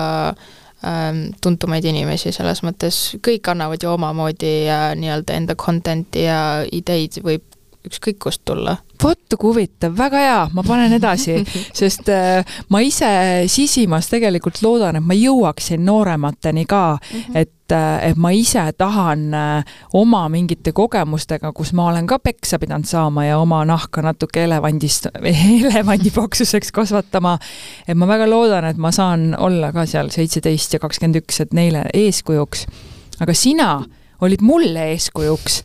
[0.85, 6.39] ähm, tuntumaid inimesi, selles mõttes kõik annavad ju omamoodi äh, nii-öelda enda content'i ja
[6.71, 7.45] ideid võib
[7.85, 8.77] ükskõik kust tulla.
[9.03, 11.37] vot kui huvitav, väga hea, ma panen edasi,
[11.79, 13.09] sest äh, ma ise
[13.51, 17.37] sisimas tegelikult loodan, et ma jõuaksin nooremateni ka mm, -hmm.
[17.41, 22.59] et, äh, et ma ise tahan äh, oma mingite kogemustega, kus ma olen ka peksa
[22.61, 25.09] pidanud saama ja oma nahka natuke elevandist,
[25.59, 27.37] elevandi paksuseks kasvatama,
[27.87, 31.53] et ma väga loodan, et ma saan olla ka seal seitseteist ja kakskümmend üks, et
[31.53, 32.67] neile eeskujuks.
[33.19, 33.69] aga sina
[34.21, 35.63] olid mulle eeskujuks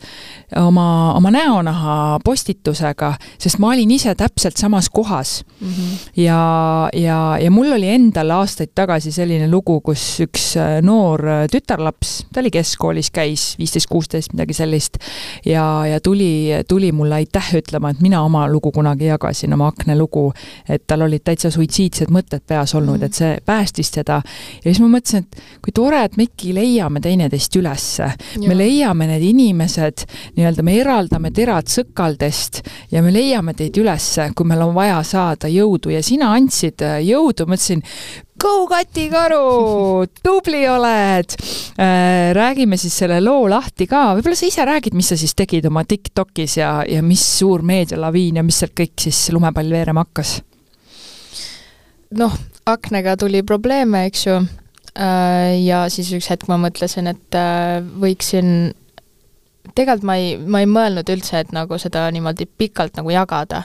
[0.59, 5.67] oma, oma näonaha postitusega, sest ma olin ise täpselt samas kohas mm.
[5.67, 6.21] -hmm.
[6.23, 11.45] ja, ja, ja mul oli endal aastaid tagasi selline lugu, kus üks äh, noor äh,
[11.51, 14.97] tütarlaps, ta oli keskkoolis, käis viisteist, kuusteist, midagi sellist,
[15.45, 20.33] ja, ja tuli, tuli mulle aitäh ütlema, et mina oma lugu kunagi jagasin, oma aknalugu,
[20.69, 23.05] et tal olid täitsa suitsiidsed mõtted peas olnud mm, -hmm.
[23.05, 24.21] et see päästis teda.
[24.65, 28.11] ja siis ma mõtlesin, et kui tore, et me ikkagi leiame teineteist ülesse.
[28.47, 30.05] Me leiame need inimesed,
[30.37, 35.51] nii-öelda me eraldame terad sõkaldest ja me leiame teid ülesse, kui meil on vaja saada
[35.51, 35.93] jõudu.
[35.93, 37.83] Ja sina andsid äh, jõudu, ma ütlesin,
[38.41, 41.35] Go Kati Karu, tubli oled!
[41.77, 42.31] Äh,.
[42.33, 45.83] räägime siis selle loo lahti ka, võib-olla sa ise räägid, mis sa siis tegid oma
[45.85, 50.39] Tiktokis ja, ja mis suur meedialaviin ja mis sealt kõik siis lumepall veerema hakkas?
[52.17, 52.33] noh,
[52.65, 54.39] aknaga tuli probleeme, eks ju,
[54.95, 57.37] ja siis üks hetk ma mõtlesin, et
[58.01, 58.73] võiksin
[59.75, 63.63] tegelikult ma ei, ma ei mõelnud üldse, et nagu seda niimoodi pikalt nagu jagada.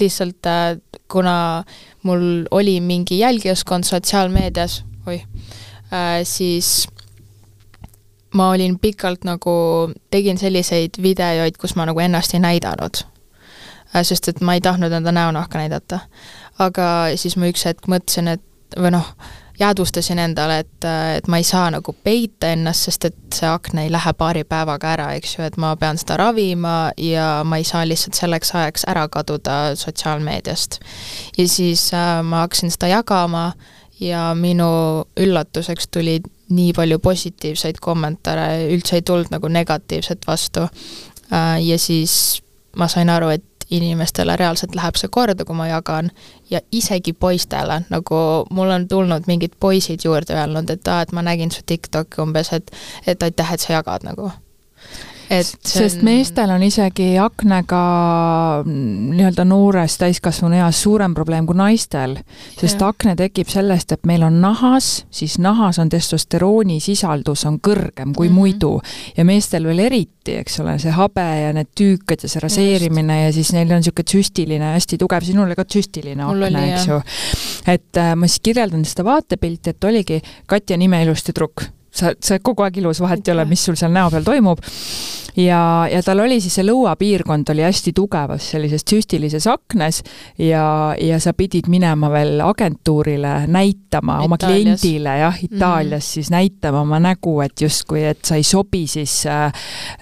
[0.00, 1.64] lihtsalt äh, kuna
[2.02, 5.24] mul oli mingi jälgijaskond sotsiaalmeedias, oih
[5.92, 6.88] äh,, siis
[8.34, 13.04] ma olin pikalt nagu, tegin selliseid videoid, kus ma nagu ennast ei näidanud
[13.94, 14.02] äh,.
[14.02, 16.00] sest et ma ei tahtnud enda näonahka näidata.
[16.58, 18.42] aga siis ma üks hetk mõtlesin, et
[18.76, 19.14] või noh,
[19.60, 20.84] jäädvustasin endale, et,
[21.16, 24.92] et ma ei saa nagu peita ennast, sest et see akna ei lähe paari päevaga
[24.92, 28.86] ära, eks ju, et ma pean seda ravima ja ma ei saa lihtsalt selleks ajaks
[28.90, 30.80] ära kaduda sotsiaalmeediast.
[31.38, 33.52] ja siis äh, ma hakkasin seda jagama
[34.00, 34.68] ja minu
[35.16, 40.68] üllatuseks tuli nii palju positiivseid kommentaare, üldse ei tulnud nagu negatiivset vastu
[41.32, 41.62] äh,.
[41.64, 42.42] ja siis
[42.76, 46.10] ma sain aru, et inimestele reaalselt läheb see korda, kui ma jagan,
[46.50, 51.24] ja isegi poistele, nagu mul on tulnud mingid poisid juurde öelnud, et aa, et ma
[51.26, 52.70] nägin su TikTok'i umbes, et
[53.06, 54.30] et aitäh, et sa jagad nagu.
[55.30, 57.80] Et sest meestel on isegi aknaga
[59.16, 62.16] nii-öelda noores täiskasvanueas suurem probleem kui naistel,
[62.58, 62.90] sest ja.
[62.92, 68.28] akne tekib sellest, et meil on nahas, siis nahas on testosterooni sisaldus on kõrgem kui
[68.28, 68.38] mm -hmm.
[68.38, 68.80] muidu
[69.16, 73.26] ja meestel veel eriti, eks ole, see habe ja need tüükad ja see raseerimine Just.
[73.26, 77.00] ja siis neil on niisugune tsüstiline, hästi tugev, sinul oli ka tsüstiline akne, eks ju.
[77.66, 82.36] et äh, ma siis kirjeldan seda vaatepilti, et oligi Katja nime ilus tüdruk sa, sa
[82.36, 84.62] oled kogu aeg ilus, vahet ei ole, mis sul seal näo peal toimub
[85.36, 90.02] ja, ja tal oli siis see lõuapiirkond oli hästi tugevas sellises süstilises aknas
[90.38, 94.24] ja, ja sa pidid minema veel agentuurile näitama Itaalias.
[94.24, 96.12] oma kliendile jah, Itaalias mm.
[96.12, 99.46] siis näitama oma nägu, et justkui, et sa ei sobi siis äh,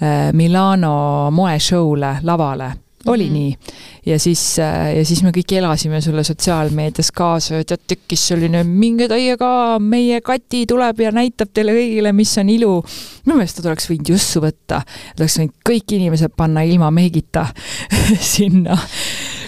[0.03, 2.73] äh Milano moeshow'le lavale
[3.07, 3.33] oli mm -hmm.
[3.33, 3.59] nii.
[4.07, 8.65] ja siis, äh, ja siis me kõik elasime sulle sotsiaalmeedias kaasa ja tead, tekkis selline,
[8.65, 12.85] minge teie ka, meie Kati tuleb ja näitab teile kõigile, mis on ilu.
[13.27, 14.81] minu meelest ta tuleks võinud jussu võtta,
[15.17, 17.47] ta oleks võinud kõik inimesed panna ilma meigita
[18.35, 18.79] sinna.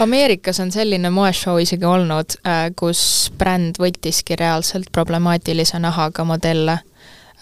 [0.01, 6.73] Ameerikas on selline moeshow isegi olnud, äh, kus bränd võttiski reaalselt problemaatilise nahaga modelle.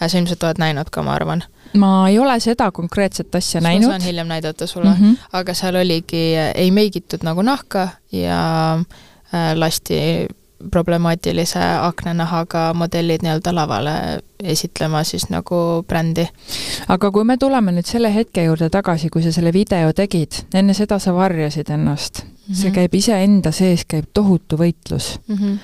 [0.01, 1.43] Äh, sa ilmselt oled näinud ka, ma arvan
[1.79, 3.87] ma ei ole seda konkreetset asja ma näinud.
[3.87, 5.27] ma saan hiljem näidata sulle mm, -hmm.
[5.33, 6.23] aga seal oligi,
[6.55, 8.39] ei meigitud nagu nahka ja
[8.79, 10.27] äh, lasti
[10.71, 13.91] problemaatilise aknanahaga modellid nii-öelda lavale
[14.43, 16.27] esitlema siis nagu brändi.
[16.87, 20.73] aga kui me tuleme nüüd selle hetke juurde tagasi, kui sa selle video tegid, enne
[20.73, 22.29] seda sa varjasid ennast mm.
[22.29, 22.61] -hmm.
[22.61, 25.35] see käib iseenda sees, käib tohutu võitlus mm.
[25.35, 25.57] -hmm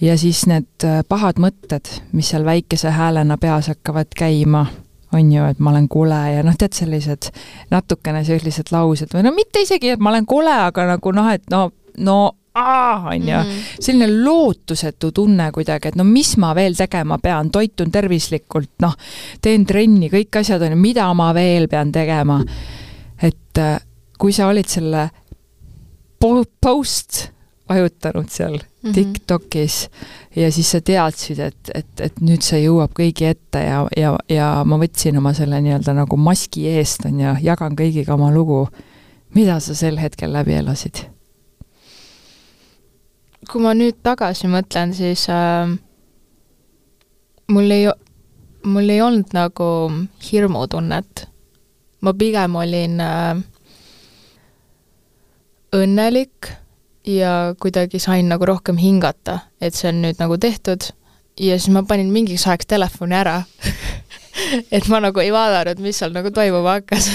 [0.00, 4.66] ja siis need äh, pahad mõtted, mis seal väikese häälena peas hakkavad käima
[5.14, 7.30] on ju, et ma olen kole ja noh, tead, sellised
[7.72, 11.46] natukene sellised laused või no mitte isegi, et ma olen kole, aga nagu noh, et
[11.52, 11.68] no,
[12.04, 12.18] no
[12.54, 13.62] on ju, mhm.
[13.80, 18.94] selline lootusetu tunne kuidagi, et no mis ma veel tegema pean, toitun tervislikult, noh,
[19.42, 22.40] teen trenni, kõik asjad on ju, mida ma veel pean tegema.
[23.22, 23.78] et äh,
[24.18, 25.08] kui sa olid selle
[26.60, 27.33] post
[27.68, 28.94] vajutanud seal mm -hmm.
[28.94, 29.90] TikTokis
[30.36, 34.48] ja siis sa teadsid, et, et, et nüüd see jõuab kõigi ette ja, ja, ja
[34.64, 38.68] ma võtsin oma selle nii-öelda nagu maski eest, on ju, jagan kõigiga oma lugu.
[39.34, 41.06] mida sa sel hetkel läbi elasid?
[43.50, 45.68] kui ma nüüd tagasi mõtlen, siis äh,
[47.48, 47.88] mul ei,
[48.64, 49.92] mul ei olnud nagu
[50.32, 51.28] hirmutunnet.
[52.00, 53.42] ma pigem olin äh,
[55.72, 56.63] õnnelik
[57.06, 60.86] ja kuidagi sain nagu rohkem hingata, et see on nüüd nagu tehtud
[61.40, 63.42] ja siis ma panin mingiks ajaks telefoni ära
[64.76, 67.10] et ma nagu ei vaadanud, mis seal nagu toimuma hakkas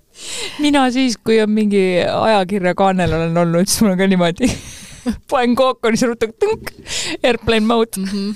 [0.64, 4.50] mina siis, kui on mingi ajakirjakaanel olen olnud, siis mul on ka niimoodi
[5.30, 6.74] panen kookoni, siis ruttan tõnk,
[7.22, 8.08] airplane mode mm.
[8.12, 8.30] -hmm.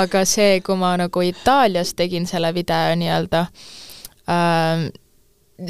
[0.00, 3.46] aga see, kui ma nagu Itaalias tegin selle video nii-öelda
[4.28, 4.90] äh,,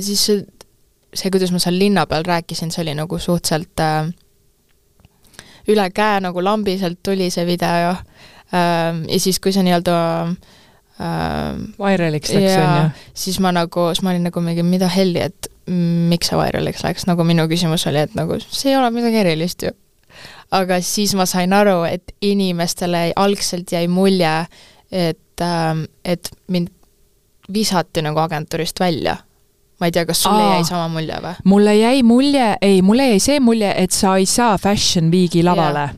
[0.01, 0.45] siis see
[1.15, 4.11] see, kuidas ma seal linna peal rääkisin, see oli nagu suhteliselt äh,
[5.71, 9.97] üle käe nagu lambiselt tuli see video äh, ja siis, kui see nii-öelda
[10.29, 13.09] äh, Viraliks läks, on ju?
[13.25, 17.07] siis ma nagu, siis ma olin nagu mingi, mida helli, et miks see viraliks läks,
[17.09, 19.73] nagu minu küsimus oli, et nagu see ei ole midagi erilist ju.
[20.55, 24.35] aga siis ma sain aru, et inimestele algselt jäi mulje,
[24.93, 26.69] et äh,, et mind
[27.53, 29.17] visati nagu agentuurist välja
[29.81, 31.35] ma ei tea, kas sulle Aa, jäi sama mulje või?
[31.51, 35.89] mulle jäi mulje, ei, mulle jäi see mulje, et sa ei saa Fashion Weeki lavale.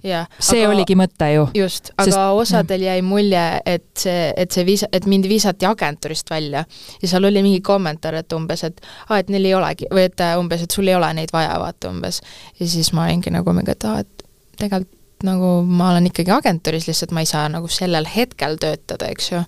[0.41, 1.47] see aga, oligi mõte ju.
[1.55, 6.31] just, aga Sest, osadel jäi mulje, et see, et see viis-, et mind visati agentuurist
[6.31, 6.65] välja.
[7.03, 10.27] ja seal oli mingi kommentaar, et umbes, et aa, et neil ei olegi, või et
[10.41, 12.23] umbes, et sul ei ole neid vaja, vaata umbes.
[12.61, 14.93] ja siis ma olingi nagu mingi, et aa, et tegelikult
[15.25, 19.45] nagu ma olen ikkagi agentuuris, lihtsalt ma ei saa nagu sellel hetkel töötada, eks ju.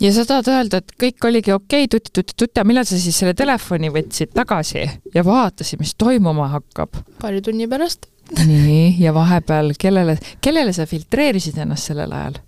[0.00, 3.90] Ja sa tahad öelda, et kõik oligi okei okay,, tuti-tuti-tuti, millal sa siis selle telefoni
[3.94, 7.00] võtsid tagasi ja vaatasid, mis toimuma hakkab?
[7.22, 8.10] paari tunni pärast.
[8.42, 12.42] nii, ja vahepeal kellele, kellele sa filtreerisid ennast sellel ajal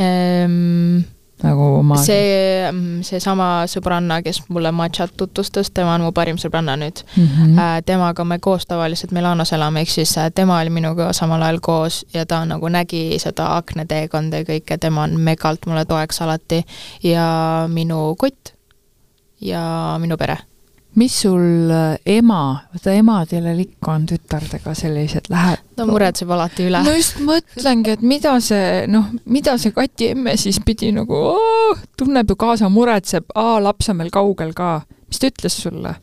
[0.00, 1.00] ehm...?
[1.42, 6.76] Nagu oma see, mm, seesama sõbranna, kes mulle matšat tutvustas, tema on mu parim sõbranna
[6.80, 7.26] nüüd mm.
[7.26, 7.86] -hmm.
[7.86, 12.04] temaga me koos tavaliselt Milanos elame, ehk siis äh, tema oli minuga samal ajal koos
[12.14, 16.64] ja ta nagu nägi seda aknateekonda ja kõike, tema on megalt mulle toeks alati
[17.02, 18.54] ja minu kott
[19.40, 20.49] ja minu pere
[20.98, 22.40] mis sul äh, ema,
[22.72, 25.62] vaata emadel ikka on tütardega sellised lähed-?
[25.78, 26.82] no muretseb alati üle.
[26.84, 31.74] no just mõtlengi, et mida see, noh, mida see Kati emme siis pidi nagu oo,
[31.98, 34.80] tunneb ju kaasa, muretseb, aa, laps on veel kaugel ka.
[35.08, 35.94] mis ta ütles sulle?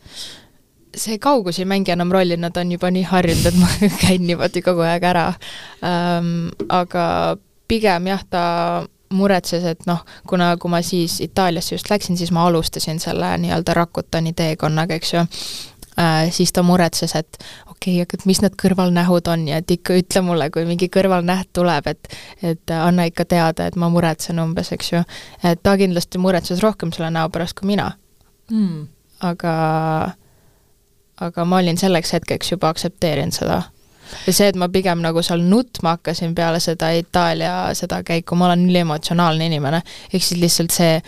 [0.98, 4.64] see kaugus ei mängi enam rolli, nad on juba nii harjunud, et ma käin niimoodi
[4.66, 5.32] kogu aeg ära
[5.86, 6.50] ähm,.
[6.70, 8.44] aga pigem jah, ta
[9.10, 13.74] muretses, et noh, kuna, kui ma siis Itaaliasse just läksin, siis ma alustasin selle nii-öelda
[13.78, 15.26] Rakutani teekonnaga, eks ju.
[15.98, 19.96] Äh,, siis ta muretses, et okei okay,, aga mis need kõrvalnähud on ja et ikka
[19.98, 22.12] ütle mulle, kui mingi kõrvalnäht tuleb, et
[22.46, 25.02] et anna ikka teada, et ma muretsen umbes, eks ju.
[25.44, 27.92] et ta kindlasti muretses rohkem selle näo pärast kui mina.
[28.52, 28.86] Mm..
[29.26, 29.56] aga,
[31.20, 33.64] aga ma olin selleks hetkeks juba aktsepteerinud seda
[34.26, 38.50] ja see, et ma pigem nagu seal nutma hakkasin peale seda Itaalia seda käiku, ma
[38.50, 41.02] olen üliemotsionaalne inimene, ehk siis lihtsalt see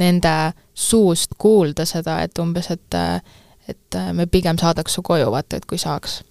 [0.00, 0.36] nende
[0.74, 3.00] suust kuulda seda, et umbes, et
[3.68, 6.22] et me pigem saadaks su koju, vaata, et kui saaks.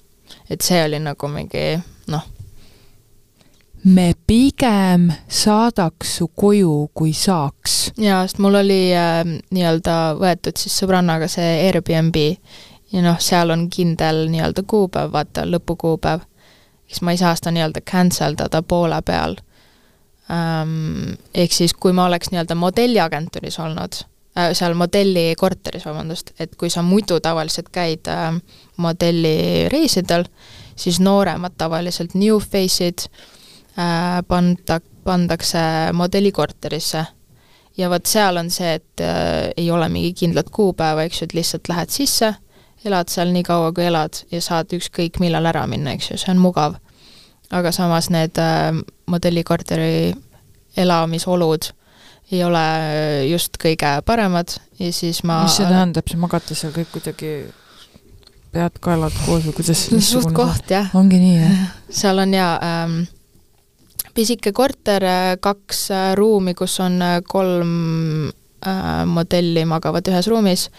[0.49, 2.23] et see oli nagu mingi noh.
[3.83, 7.91] me pigem saadaks su koju, kui saaks.
[7.97, 12.21] jaa, sest mul oli äh, nii-öelda võetud siis sõbrannaga see Airbnb
[12.95, 16.23] ja noh, seal on kindel nii-öelda kuupäev, vaata, lõpukuupäev,
[16.87, 19.37] siis ma ei saa seda nii-öelda cancel dada poole peal
[20.31, 21.15] ähm,.
[21.33, 23.99] Ehk siis, kui ma oleks nii-öelda modelliagentuuris olnud
[24.37, 28.31] äh,, seal modellikorteris, vabandust, et kui sa muidu tavaliselt käid äh,
[28.77, 30.27] modellireisidel,
[30.75, 35.59] siis nooremad tavaliselt new face'id äh, panda, pandakse
[35.93, 37.05] modellikorterisse
[37.77, 41.37] ja vot seal on see, et äh, ei ole mingi kindlat kuupäeva, eks ju, et
[41.41, 42.33] lihtsalt lähed sisse
[42.85, 46.33] elad seal nii kaua, kui elad ja saad ükskõik millal ära minna, eks ju, see
[46.33, 46.77] on mugav.
[47.53, 48.73] aga samas need äh,
[49.05, 50.15] modellikorteri
[50.77, 51.69] elamisolud
[52.31, 52.63] ei ole
[53.29, 57.33] just kõige paremad ja siis ma mis see tähendab, sa magate seal kõik kuidagi
[58.55, 60.89] pead kaelad koos või kuidas suht koht, jah.
[60.97, 61.67] ongi nii, jah?
[62.01, 62.97] seal on jaa ähm,
[64.15, 68.31] pisike korter, äh, kaks äh, ruumi, kus on äh, kolm
[68.65, 70.69] äh, modelli magavad ühes ruumis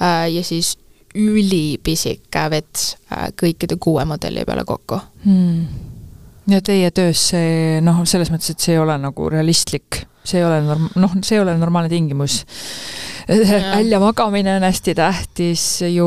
[0.00, 0.74] äh, ja siis
[1.16, 5.00] ülipisike vets äh, kõikide kuue modelli peale kokku.
[5.24, 5.66] Hmm..
[6.50, 10.46] ja teie töös see noh, selles mõttes, et see ei ole nagu realistlik, see ei
[10.46, 12.42] ole norm-, noh, see ei ole normaalne tingimus
[13.76, 16.06] väljamagamine on hästi tähtis, ju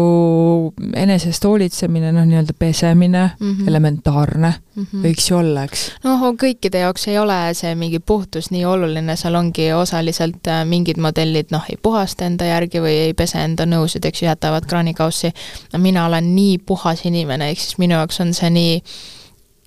[0.95, 3.67] enesest hoolitsemine, noh, nii-öelda pesemine mm, -hmm.
[3.67, 5.03] elementaarne mm, -hmm.
[5.03, 5.91] võiks ju olla, eks?
[6.03, 10.97] noh, kõikide jaoks ei ole see mingi puhtus nii oluline, seal ongi osaliselt äh, mingid
[10.97, 15.33] modellid noh, ei puhasta enda järgi või ei pese enda nõusid, eks ju, jätavad kraanikaussi.
[15.73, 18.81] no mina olen nii puhas inimene, ehk siis minu jaoks on see nii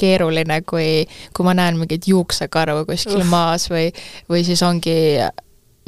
[0.01, 3.91] keeruline, kui, kui ma näen mingeid juuksekarvu kuskil maas või,
[4.31, 4.97] või siis ongi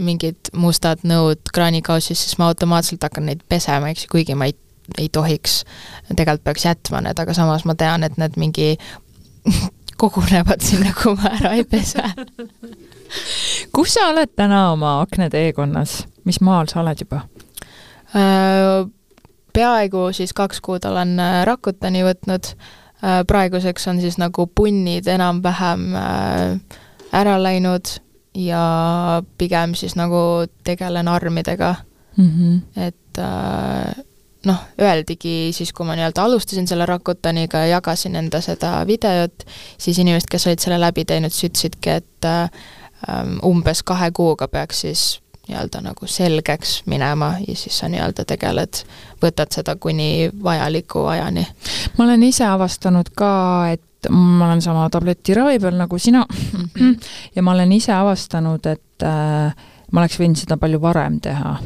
[0.01, 4.57] mingid mustad nõud kraanikaussis, siis ma automaatselt hakkan neid pesema, eks ju, kuigi ma ei,
[4.99, 5.63] ei tohiks,
[6.11, 8.75] tegelikult peaks jätma need, aga samas ma tean, et need mingi
[10.01, 12.03] kogunevad sinna, kui ma ära ei pese.
[13.75, 17.23] Kus sa oled täna oma aknateekonnas, mis maal sa oled juba?
[18.15, 18.83] Äh,
[19.55, 22.84] peaaegu siis kaks kuud olen äh, Rakutani võtnud, äh,
[23.27, 25.93] praeguseks on siis nagu punnid enam-vähem
[27.13, 27.91] ära läinud
[28.35, 31.75] ja pigem siis nagu tegelen armidega
[32.17, 32.31] mm.
[32.31, 32.83] -hmm.
[32.87, 34.05] et äh,
[34.47, 39.47] noh, öeldigi siis, kui ma nii-öelda alustasin selle Rakutaniga ja jagasin enda seda videot,
[39.79, 42.51] siis inimesed, kes olid selle läbi teinud, siis ütlesidki, et äh,
[43.45, 45.05] umbes kahe kuuga peaks siis
[45.49, 48.85] nii-öelda nagu selgeks minema ja siis sa nii-öelda tegeled,
[49.23, 51.47] võtad seda kuni vajaliku ajani.
[51.99, 53.33] ma olen ise avastanud ka,
[53.73, 56.97] et ma olen sama tabletiravi peal nagu sina -hmm.
[57.35, 59.55] ja ma olen ise avastanud, et äh,
[59.93, 61.59] ma oleks võinud seda palju varem teha.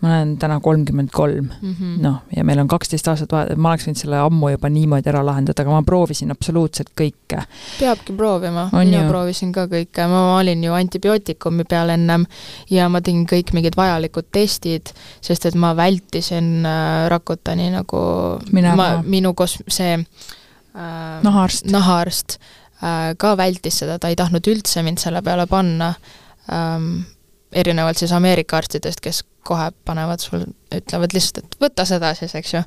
[0.00, 1.96] Ma olen täna kolmkümmend kolm, mhm.
[2.02, 5.24] noh, ja meil on kaksteist aastat vahet, ma oleks võinud selle ammu juba niimoodi ära
[5.26, 7.42] lahendada, aga ma proovisin absoluutselt kõike.
[7.80, 9.08] peabki proovima, mina ju.
[9.10, 12.28] proovisin ka kõike, ma olin ju antibiootikumi peal ennem
[12.70, 14.94] ja ma tegin kõik mingid vajalikud testid,
[15.24, 18.06] sest et ma vältisin äh, Rakutani nagu,
[18.78, 21.66] ma, minu kos-, see äh, nahaarst.
[21.74, 25.94] nahaarst äh, ka vältis seda, ta ei tahtnud üldse mind selle peale panna
[26.54, 27.00] ähm,,
[27.52, 30.44] erinevalt siis Ameerika arstidest, kes kohe panevad sul,
[30.74, 32.60] ütlevad lihtsalt, et võta seda siis, eks ju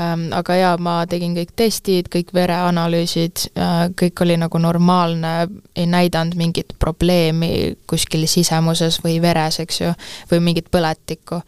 [0.00, 0.26] ähm,.
[0.34, 5.36] aga jaa, ma tegin kõik testid, kõik vereanalüüsid äh,, kõik oli nagu normaalne,
[5.76, 9.94] ei näidanud mingit probleemi kuskil sisemuses või veres, eks ju,
[10.32, 11.40] või mingit põletikku.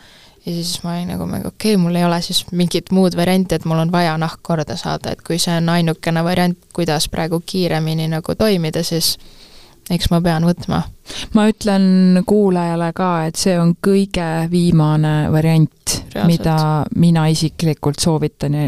[0.47, 3.67] ja siis ma olin nagu, okei okay,, mul ei ole siis mingit muud varianti, et
[3.67, 8.09] mul on vaja nahk korda saada, et kui see on ainukene variant, kuidas praegu kiiremini
[8.15, 9.17] nagu toimida, siis
[9.91, 10.83] eks ma pean võtma.
[11.35, 15.97] ma ütlen kuulajale ka, et see on kõige viimane variant,
[16.29, 16.59] mida
[16.97, 18.59] mina isiklikult soovitan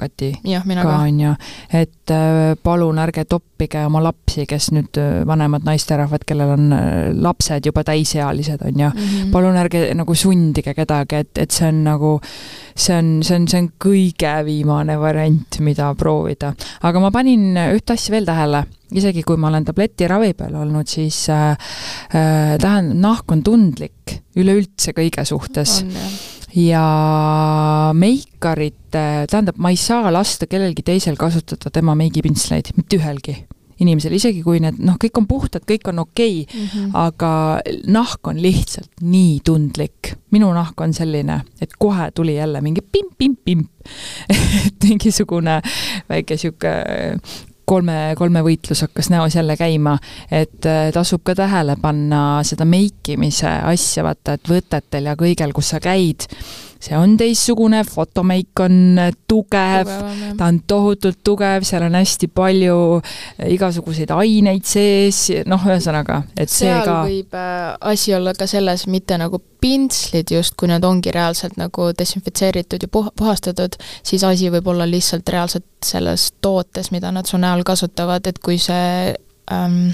[0.00, 1.34] Kati ja, ka, on ju,
[1.76, 7.10] et äh, palun ärge toppige oma lapsi, kes nüüd äh, vanemad naisterahvad, kellel on äh,
[7.12, 9.30] lapsed juba täisealised, on ju mm, -hmm.
[9.34, 12.18] palun ärge nagu sundige kedagi, et, et see on nagu,
[12.74, 16.54] see on, see on, see on kõige viimane variant, mida proovida.
[16.82, 18.64] aga ma panin ühte asja veel tähele
[18.96, 21.54] isegi kui ma olen tabletiravi peal olnud, siis äh,
[22.10, 25.80] tähendab, nahk on tundlik üleüldse kõige suhtes.
[26.56, 26.84] Ja
[27.94, 33.36] meikarit, tähendab, ma ei saa lasta kellelgi teisel kasutada tema meigipintsleid, mitte ühelgi
[33.80, 36.90] inimesel, isegi kui need noh, kõik on puhtad, kõik on okei okay, mm, -hmm.
[37.00, 37.32] aga
[37.88, 40.16] nahk on lihtsalt nii tundlik.
[40.30, 43.68] minu nahk on selline, et kohe tuli jälle mingi pimp-pimp-pimp
[44.66, 45.60] et mingisugune
[46.08, 46.74] väike sihuke
[47.70, 49.96] kolme, kolme võitlus hakkas näos jälle käima,
[50.30, 55.72] et äh, tasub ka tähele panna seda meikimise asja, vaata, et võtetel ja kõigel, kus
[55.74, 56.26] sa käid,
[56.80, 59.90] see on teistsugune, fotomeik on tugev,
[60.38, 62.78] ta on tohutult tugev, seal on hästi palju
[63.50, 68.86] igasuguseid aineid sees, noh, ühesõnaga, et see seal ka võib äh, asi olla ka selles,
[68.90, 73.76] mitte nagu pintslid just, kui need ongi reaalselt nagu desinfitseeritud ja puh-, puhastatud,
[74.06, 78.56] siis asi võib olla lihtsalt reaalselt selles tootes, mida nad su näol kasutavad, et kui
[78.60, 79.12] see
[79.52, 79.90] ähm,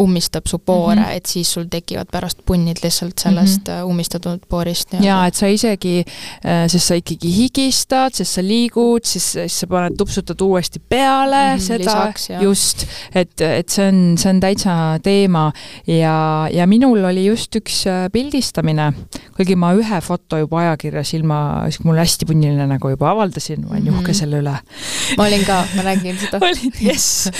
[0.00, 1.16] ummistab su poore mm, -hmm.
[1.16, 3.90] et siis sul tekivad pärast punnid lihtsalt sellest mm -hmm.
[3.90, 4.94] ummistatud poorist.
[5.00, 6.04] jaa, et sa isegi,
[6.44, 11.54] äh, sest sa ikkagi higistad, sest sa liigud, siis, siis sa paned, tupsutad uuesti peale
[11.54, 15.52] mm -hmm, seda, lisaks, just, et, et see on, see on täitsa teema
[15.86, 18.92] ja, ja minul oli just üks äh, pildistamine,
[19.36, 21.38] kuigi ma ühe foto juba ajakirjas ilma,
[21.84, 23.98] mul hästi punniline nägu juba avaldasin, ma olen mm -hmm.
[23.98, 24.56] uhke selle üle.
[25.16, 27.30] ma olin ka, ma nägin seda olid, jess.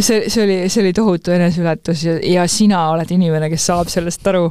[0.00, 3.88] see, see oli, see oli tohutu eneseületus väärtus ja, ja sina oled inimene, kes saab
[3.88, 4.50] sellest aru.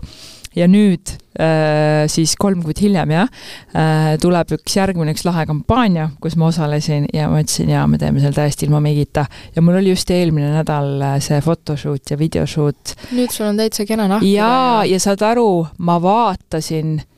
[0.55, 3.27] ja nüüd äh, siis kolm kuud hiljem jah
[3.75, 7.99] äh,, tuleb üks järgmine, üks lahe kampaania, kus ma osalesin ja ma ütlesin, jaa, me
[7.99, 9.25] teeme selle täiesti ilma meigita.
[9.55, 12.95] ja mul oli just eelmine nädal äh, see photoshoot ja videoshoot.
[13.11, 14.23] nüüd sul on täitsa kena nahk.
[14.23, 17.14] jaa, ja saad aru, ma vaatasin Äh,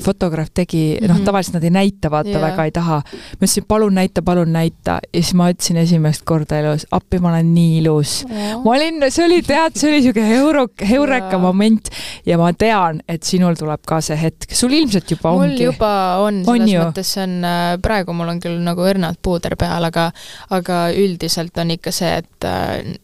[0.00, 1.24] fotograaf tegi noh, mhm.
[1.26, 2.42] tavaliselt nad ei näita, vaata yeah.
[2.42, 3.00] väga ei taha.
[3.04, 7.32] ma ütlesin, palun näita, palun näita ja siis ma ütlesin esimest korda elus, appi, ma
[7.34, 8.56] olen nii ilus yeah..
[8.64, 11.42] ma olin, see oli, tead, see oli siuke euro, heureka yeah.
[11.42, 11.92] moment
[12.26, 15.58] ja ma tean, et sinul tuleb ka see hetk, sul ilmselt juba mul ongi.
[15.58, 15.92] mul juba
[16.24, 19.86] on, selles on mõttes see on, äh, praegu mul on küll nagu õrnad puuder peal,
[19.90, 20.10] aga,
[20.56, 22.96] aga üldiselt on ikka see, et äh,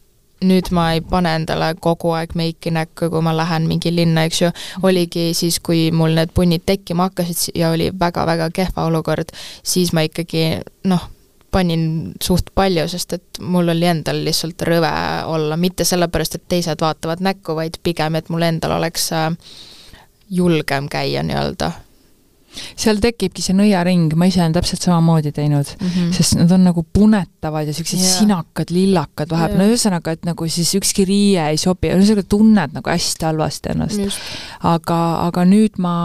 [0.45, 4.43] nüüd ma ei pane endale kogu aeg meiki näkku, kui ma lähen mingi linna, eks
[4.43, 4.51] ju,
[4.84, 9.32] oligi siis, kui mul need punnid tekkima hakkasid ja oli väga-väga kehva olukord,
[9.64, 10.61] siis ma ikkagi
[10.91, 11.09] noh,
[11.51, 14.93] panin suht palju, sest et mul oli endal lihtsalt rõve
[15.32, 19.30] olla, mitte sellepärast, et teised vaatavad näkku, vaid pigem, et mul endal oleks äh,
[20.30, 21.72] julgem käia nii-öelda
[22.76, 26.11] seal tekibki see nõiaring, ma ise olen täpselt samamoodi teinud mm, -hmm.
[26.16, 28.18] sest nad on nagu punetavad ja siuksed yeah.
[28.20, 32.76] sinakad, lillakad vahepeal yeah., no ühesõnaga, et nagu siis ükski riie ei sobi, ühesõnaga tunned
[32.76, 34.20] nagu hästi halvasti ennast.
[34.62, 35.96] aga, aga nüüd ma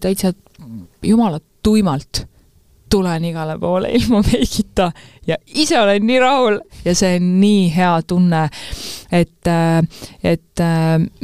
[0.00, 0.34] täitsa
[1.04, 2.26] jumala tuimalt
[2.94, 4.92] tulen igale poole ilma meigita
[5.26, 8.44] ja ise olen nii rahul ja see on nii hea tunne,
[9.10, 9.50] et,
[10.22, 10.64] et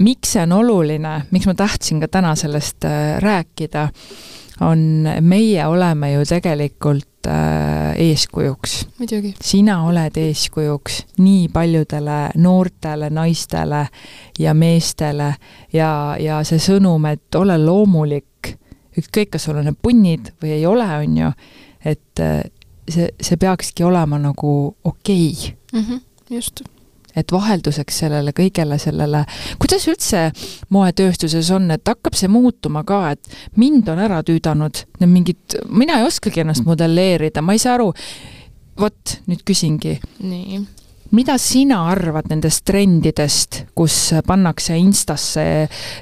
[0.02, 3.86] miks see on oluline, miks ma tahtsin ka täna sellest äh, rääkida
[4.60, 8.86] on, meie oleme ju tegelikult äh, eeskujuks.
[9.42, 13.86] sina oled eeskujuks nii paljudele noortele naistele
[14.38, 15.34] ja meestele
[15.72, 18.54] ja, ja see sõnum, et ole loomulik,
[18.98, 21.32] ükskõik, kas sul on need punnid või ei ole, on ju,
[21.84, 22.42] et äh,
[22.88, 24.52] see, see peakski olema nagu
[24.84, 25.56] okei okay.
[25.72, 25.86] mm.
[25.86, 26.00] -hmm,
[26.36, 26.62] just
[27.16, 29.24] et vahelduseks sellele kõigele sellele,
[29.62, 30.26] kuidas üldse
[30.74, 36.00] moetööstuses on, et hakkab see muutuma ka, et mind on ära tüüdanud need mingid, mina
[36.00, 37.92] ei oskagi ennast modelleerida, ma ei saa aru.
[38.80, 39.98] vot nüüd küsingi.
[40.24, 40.60] nii
[41.16, 43.96] mida sina arvad nendest trendidest, kus
[44.26, 45.44] pannakse Instasse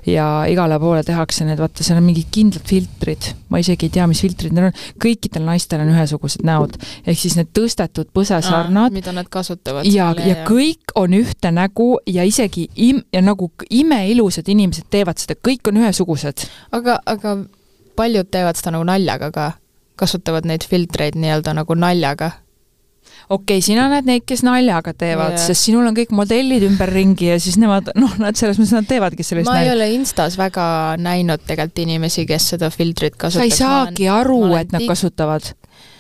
[0.07, 4.07] ja igale poole tehakse need, vaata, seal on mingid kindlad filtrid, ma isegi ei tea,
[4.11, 6.77] mis filtrid need on, kõikidel naistel on ühesugused näod.
[7.07, 8.93] ehk siis need tõstetud põsesarnad.
[8.93, 9.87] mida nad kasutavad.
[9.89, 15.39] ja, ja, kõik on ühte nägu ja isegi im-, ja nagu imeilusad inimesed teevad seda,
[15.41, 16.49] kõik on ühesugused.
[16.73, 17.39] aga, aga
[17.97, 19.53] paljud teevad seda nagu naljaga ka,
[19.99, 22.31] kasutavad neid filtreid nii-öelda nagu naljaga
[23.29, 27.31] okei okay,, sina näed neid, kes naljaga teevad yeah., sest sinul on kõik modellid ümberringi
[27.33, 30.97] ja siis nemad, noh, nad selles mõttes, nad teevadki sellist ma ei ole Instas väga
[31.01, 33.45] näinud tegelikult inimesi, kes seda filtrit kasutavad.
[33.45, 35.53] sa ei saagi aru, et nad kasutavad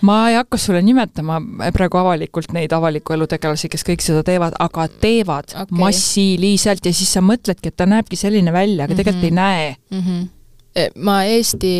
[0.06, 1.40] ma ei hakka sulle nimetama
[1.74, 5.78] praegu avalikult neid avaliku elu tegelasi, kes kõik seda teevad, aga teevad okay.
[5.82, 9.02] massiliselt ja siis sa mõtledki, et ta näebki selline välja, aga mm -hmm.
[9.02, 9.40] tegelikult ei mhm.
[9.40, 10.00] näe mm.
[10.00, 11.02] -hmm.
[11.04, 11.74] ma Eesti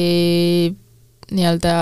[1.30, 1.74] nii-öelda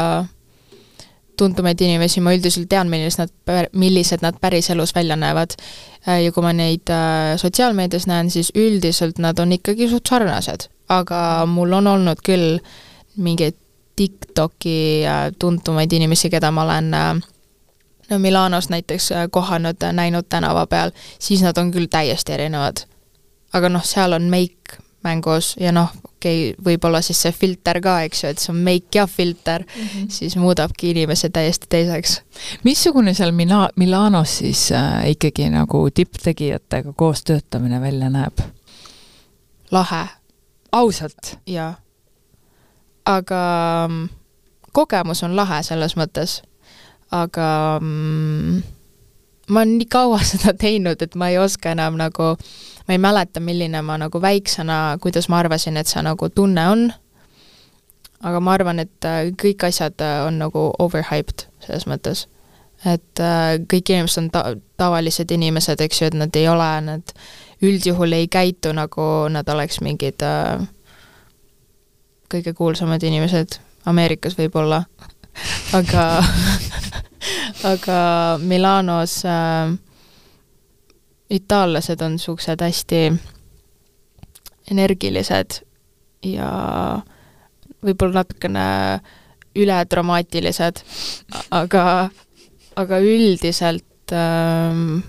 [1.36, 5.56] tuntumaid inimesi ma üldiselt tean, millised nad, millised nad päriselus välja näevad.
[6.08, 10.68] Äh, ja kui ma neid äh, sotsiaalmeedias näen, siis üldiselt nad on ikkagi suht sarnased,
[10.88, 11.20] aga
[11.50, 12.58] mul on olnud küll
[13.16, 13.56] mingeid
[13.96, 14.78] TikToki
[15.08, 16.90] äh, tuntumaid inimesi, keda ma olen
[18.10, 22.84] no Milanos näiteks kohanud, näinud tänava peal, siis nad on küll täiesti erinevad.
[23.52, 24.76] aga noh, seal on meik
[25.06, 28.60] mängus ja noh, okei okay,, võib-olla siis see filter ka, eks ju, et see on
[28.66, 30.10] make ja filter mm, -hmm.
[30.18, 32.20] siis muudabki inimese täiesti teiseks.
[32.64, 38.44] missugune seal Mila-, Milanos siis äh, ikkagi nagu tipptegijatega koos töötamine välja näeb?
[39.70, 40.06] lahe.
[40.72, 41.38] ausalt?
[41.46, 41.74] jaa.
[43.04, 43.42] aga
[43.88, 44.08] mm,
[44.72, 46.42] kogemus on lahe selles mõttes,
[47.14, 48.62] aga mm,
[49.48, 52.34] ma olen nii kaua seda teinud, et ma ei oska enam nagu,
[52.86, 56.86] ma ei mäleta, milline ma nagu väiksena, kuidas ma arvasin, et see nagu tunne on,
[58.22, 62.26] aga ma arvan, et äh, kõik asjad äh, on nagu overhyped selles mõttes.
[62.84, 67.14] et äh, kõik inimesed on ta-, tavalised inimesed, eks ju, et nad ei ole, nad
[67.64, 70.60] üldjuhul ei käitu nagu nad oleks mingid äh,
[72.32, 74.82] kõige kuulsamad inimesed Ameerikas võib-olla,
[75.78, 76.04] aga
[77.72, 77.98] aga
[78.42, 79.72] Milanos äh,
[81.30, 83.00] itaallased on niisugused hästi
[84.70, 85.60] energilised
[86.26, 86.50] ja
[87.84, 88.66] võib-olla natukene
[89.56, 90.82] üledramaatilised,
[91.54, 91.84] aga,
[92.76, 95.00] aga üldiselt ähm,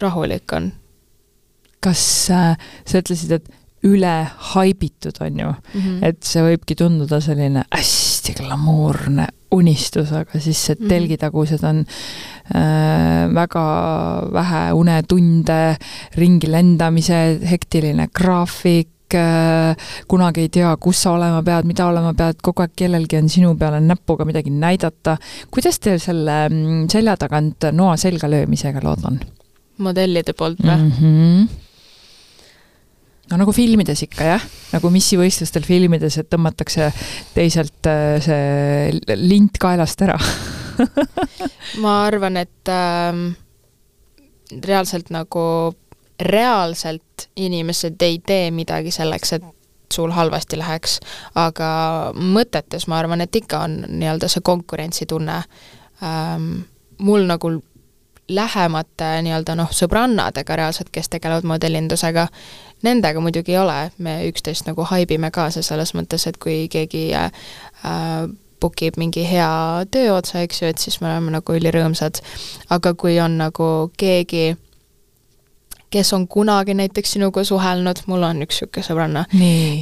[0.00, 0.72] rahulik on.
[1.86, 2.02] kas
[2.34, 2.56] äh,
[2.88, 3.50] sa ütlesid, et
[3.86, 4.14] üle
[4.54, 5.98] haibitud, on ju mm, -hmm.
[6.02, 10.88] et see võibki tunduda selline hästi glamuurne unistus, aga siis see mhm.
[10.88, 13.62] telgitagused on äh, väga
[14.32, 15.60] vähe unetunde,
[16.14, 22.38] ringi lendamised, hektiline graafik äh,, kunagi ei tea, kus sa olema pead, mida olema pead,
[22.42, 25.16] kogu aeg kellelgi on sinu peale näpuga midagi näidata.
[25.50, 29.20] kuidas teil selle mm, selja tagant noa selga löömisega lood on?
[29.78, 30.90] modellide poolt või mm?
[30.98, 31.62] -hmm
[33.30, 36.92] no nagu filmides ikka jah, nagu missivõistlustel filmides, et tõmmatakse
[37.34, 40.18] teiselt äh, see lint kaelast ära
[41.82, 43.20] ma arvan, et äh,
[44.64, 45.74] reaalselt nagu,
[46.20, 49.44] reaalselt inimesed ei tee midagi selleks, et
[49.92, 50.98] sul halvasti läheks,
[51.38, 51.68] aga
[52.16, 55.42] mõtetes ma arvan, et ikka on nii-öelda see konkurentsitunne
[56.02, 56.52] ähm,.
[56.98, 57.50] mul nagu
[58.28, 62.26] lähemate nii-öelda noh, sõbrannadega reaalselt, kes tegelevad modellindusega,
[62.82, 67.30] Nendega muidugi ei ole, me üksteist nagu haibime kaasa selles mõttes, et kui keegi äh,
[68.60, 72.22] book ib mingi hea töö otsa, eks ju, et siis me oleme nagu ülirõõmsad.
[72.70, 74.56] aga kui on nagu keegi,
[75.90, 79.24] kes on kunagi näiteks sinuga suhelnud, mul on üks niisugune sõbranna,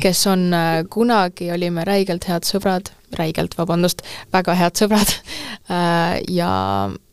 [0.02, 5.14] kes on äh, kunagi, olime räigelt head sõbrad, räigelt, vabandust, väga head sõbrad
[5.72, 6.52] äh,, ja,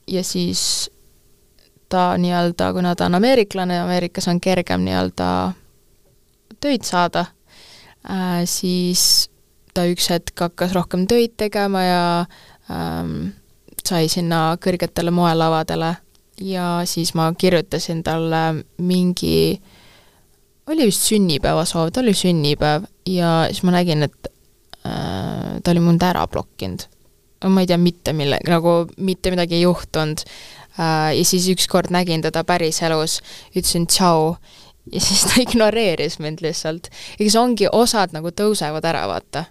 [0.08, 0.92] ja siis
[1.92, 5.28] ta nii-öelda, kuna ta on ameeriklane, Ameerikas on kergem nii-öelda
[6.62, 7.26] töid saada,
[8.06, 9.31] äh, siis
[9.74, 12.04] ta üks hetk hakkas rohkem töid tegema ja
[12.72, 13.32] ähm,
[13.86, 15.96] sai sinna kõrgetele moelavadele
[16.42, 19.62] ja siis ma kirjutasin talle mingi,
[20.68, 24.32] oli vist sünnipäevasoov, ta oli sünnipäev ja siis ma nägin, et
[24.86, 26.88] äh, ta oli mund ära blokkinud.
[27.50, 30.22] ma ei tea mitte millega, nagu mitte midagi ei juhtunud
[30.78, 31.18] äh,.
[31.18, 33.22] ja siis ükskord nägin teda päriselus,
[33.56, 34.36] ütlesin tšau
[34.92, 36.90] ja siis ta ignoreeris mind lihtsalt.
[37.20, 39.46] eks ongi, osad nagu tõusevad ära, vaata.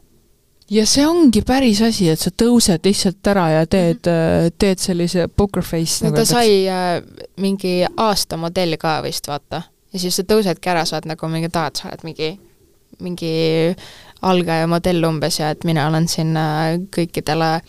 [0.71, 4.57] Ja see ongi päris asi, et sa tõused lihtsalt ära ja teed mm, -hmm.
[4.59, 6.35] teed sellise poker face no nagu ta öeldakse.
[6.35, 7.03] sai äh,
[7.37, 9.63] mingi aasta modell ka vist, vaata.
[9.93, 12.31] ja siis sa tõusedki ära, sa oled nagu mingi, tahad, sa oled mingi,
[13.01, 13.35] mingi
[14.23, 17.61] algaja modell umbes ja et mina olen siin äh, kõikidele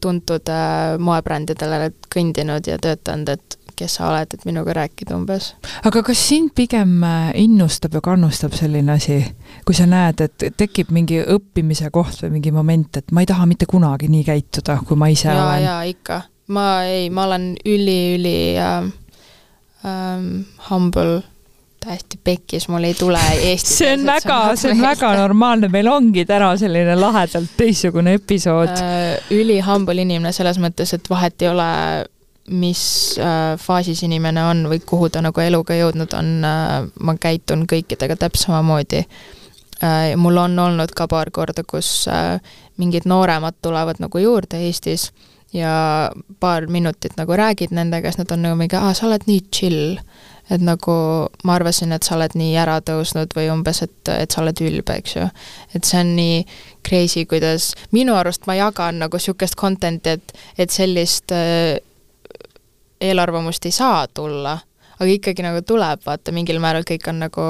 [0.00, 5.52] tuntud äh, moebrändidele kõndinud ja töötanud, et kes sa oled, et minuga rääkida umbes.
[5.84, 9.20] aga kas sind pigem äh, innustab ja kannustab selline asi,
[9.66, 13.46] kui sa näed, et tekib mingi õppimise koht või mingi moment, et ma ei taha
[13.46, 15.64] mitte kunagi nii käituda, kui ma ise ja, olen?
[15.66, 16.20] jaa, ikka.
[16.56, 18.92] ma ei, ma olen üli-üli äh,
[19.86, 20.28] ähm,
[20.70, 21.22] humble
[21.86, 23.20] täiesti pekkis, mul ei tule
[23.50, 28.74] eesti see on väga, see on väga normaalne, meil ongi täna selline lahedalt teistsugune episood
[28.74, 29.30] äh,.
[29.34, 31.70] üli humble inimene selles mõttes, et vahet ei ole,
[32.48, 32.82] mis
[33.18, 38.16] äh, faasis inimene on või kuhu ta nagu eluga jõudnud on äh,, ma käitun kõikidega
[38.16, 40.12] täpselt samamoodi äh,.
[40.16, 42.08] mul on olnud ka paar korda, kus
[42.76, 45.10] mingid nooremad tulevad nagu juurde Eestis
[45.52, 49.44] ja paar minutit nagu räägid nendega, siis nad on nagu mingi, aa, sa oled nii
[49.54, 49.98] chill
[50.50, 50.94] et nagu
[51.46, 54.98] ma arvasin, et sa oled nii ära tõusnud või umbes, et, et sa oled ülbe,
[55.00, 55.26] eks ju.
[55.74, 56.36] et see on nii
[56.86, 61.78] crazy, kuidas minu arust ma jagan nagu niisugust content'i, et, et sellist äh,
[63.00, 64.56] eelarvamust ei saa tulla,
[64.96, 67.48] aga ikkagi nagu tuleb, vaata, mingil määral kõik on nagu,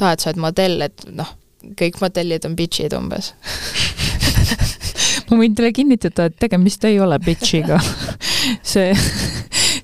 [0.00, 1.30] tahad, sa oled modell, et noh,
[1.78, 3.32] kõik modellid on bitch'id umbes.
[5.28, 7.80] Ma võin teile kinnitada, et tegemist ei ole bitch'iga.
[8.64, 8.92] See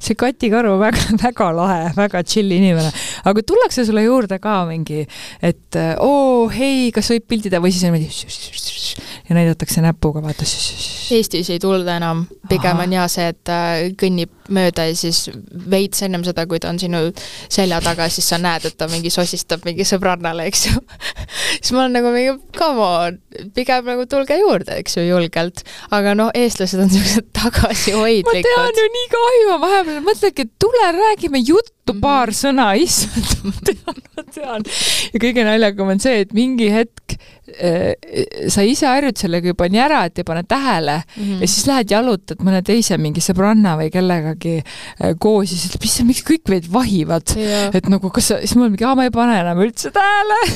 [0.05, 2.91] see Kati Karu väga, väga lahe, väga chill inimene.
[3.25, 5.05] aga tullakse sulle juurde ka mingi,
[5.43, 8.11] et oo, hei, kas võib pildida või siis niimoodi
[9.29, 10.45] ja näidatakse näpuga, vaata.
[11.15, 12.87] Eestis ei tulda enam, pigem Aha.
[12.87, 15.29] on hea see, et äh, kõnnib mööda ja siis
[15.71, 17.01] veits ennem seda, kui ta on sinu
[17.53, 20.75] selja taga, siis sa näed, et ta mingi sosistab mingi sõbrannale, eks ju
[21.61, 23.19] siis ma olen nagu mingi, come on,
[23.57, 25.65] pigem nagu tulge juurde, eks ju, julgelt.
[25.95, 28.41] aga noh, eestlased on niisugused tagasihoidlikud.
[28.41, 32.05] ma tean ju, nii kahju, ma vahepeal mõtlengi, et tule räägime juttu mm -hmm.
[32.05, 34.69] paar sõna, issand, ma tean, ma tean.
[35.13, 37.17] ja kõige naljakam on see, et mingi hetk
[37.57, 37.95] äh,
[38.49, 40.97] sa ise harjud sellega juba nii ära, et ei pane tähele.
[41.17, 41.41] Mm -hmm.
[41.41, 45.85] ja siis lähed jalutad mõne teise mingi sõbranna või kellegagi äh, koos ja siis ütled,
[45.85, 47.37] mis miks kõik meid vahivad,
[47.75, 50.41] et nagu kas siis mul mingi, aa, ma ei pane enam üldse tähele.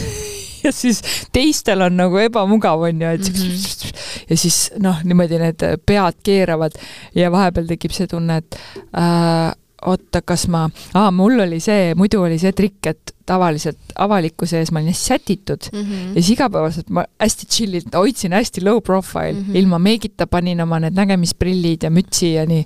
[0.58, 1.02] Ja siis
[1.32, 3.92] teistel on nagu ebamugav, on ju, et mm -hmm.
[4.30, 6.72] ja siis noh, niimoodi need pead keeravad.
[7.14, 8.58] Ja vahepeal tekib see tunne, et
[8.98, 9.54] äh,
[9.86, 10.66] oota, kas ma,
[10.98, 15.12] aa, mul oli see, muidu oli see trikk, et tavaliselt avalikkuse ees ma olin hästi
[15.12, 16.04] sätitud mm -hmm.
[16.08, 19.56] ja siis igapäevaselt ma hästi chill'ilt hoidsin hästi low profile mm, -hmm.
[19.56, 22.64] ilma meigita panin oma need nägemisprillid ja mütsi ja nii.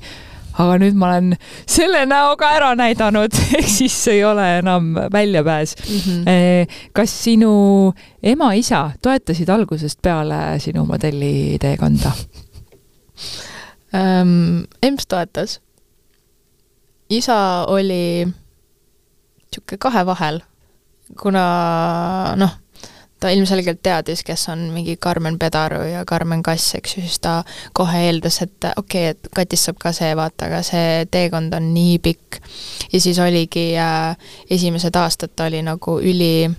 [0.53, 1.37] aga nüüd ma olen
[1.67, 5.97] selle näoga ära näidanud, ehk siis ei ole enam väljapääs mm.
[5.97, 6.75] -hmm.
[6.93, 7.93] kas sinu
[8.23, 12.13] ema-isa toetasid algusest peale sinu modelliteekonda
[13.95, 14.65] um,?
[14.83, 15.61] EMS toetas
[17.13, 20.41] isa oli niisugune kahe vahel,
[21.21, 21.45] kuna
[22.37, 22.55] noh,
[23.21, 27.43] ta ilmselgelt teadis, kes on mingi Karmen Pedaru ja Karmen Kass, eks ju, siis ta
[27.73, 31.69] kohe eeldas, et okei okay,, et Katist saab ka see, vaata, aga see teekond on
[31.75, 32.41] nii pikk.
[32.93, 34.17] ja siis oligi äh,
[34.51, 36.51] esimesed aastad ta oli nagu üli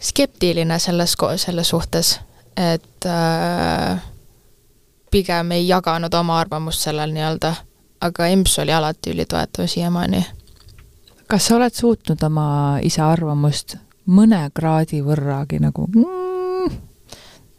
[0.00, 2.18] skeptiline selles, selles suhtes,
[2.56, 4.02] et äh,
[5.10, 7.54] pigem ei jaganud oma arvamust sellel nii-öelda
[8.04, 10.24] aga EMS oli alati ülitoetav siiamaani.
[11.26, 13.76] kas sa oled suutnud oma isa arvamust
[14.06, 16.76] mõne kraadi võrragi nagu mm.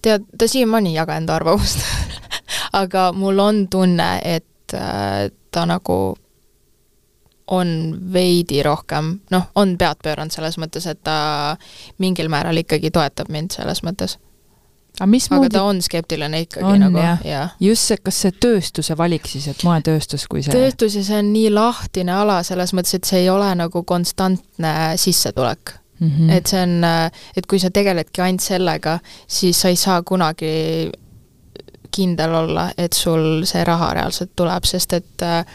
[0.01, 1.81] tead, ta siiamaani ei jaga enda arvamust
[2.81, 6.17] aga mul on tunne, et äh, ta nagu
[7.47, 7.69] on
[8.13, 11.57] veidi rohkem, noh, on pead pööranud selles mõttes, et ta
[12.01, 14.17] mingil määral ikkagi toetab mind selles mõttes
[14.99, 15.49] aga mismoodi?
[15.49, 17.45] aga ta on skeptiline ikkagi on, nagu, jah ja..
[17.59, 21.31] just see, kas see tööstuse valik siis, et moetööstus kui see tööstus ja see on
[21.35, 26.11] nii lahtine ala selles mõttes, et see ei ole nagu konstantne sissetulek mm.
[26.11, 26.31] -hmm.
[26.37, 26.75] et see on,
[27.37, 30.91] et kui sa tegeledki ainult sellega, siis sa ei saa kunagi
[31.95, 35.45] kindel olla, et sul see raha reaalselt tuleb, sest et äh,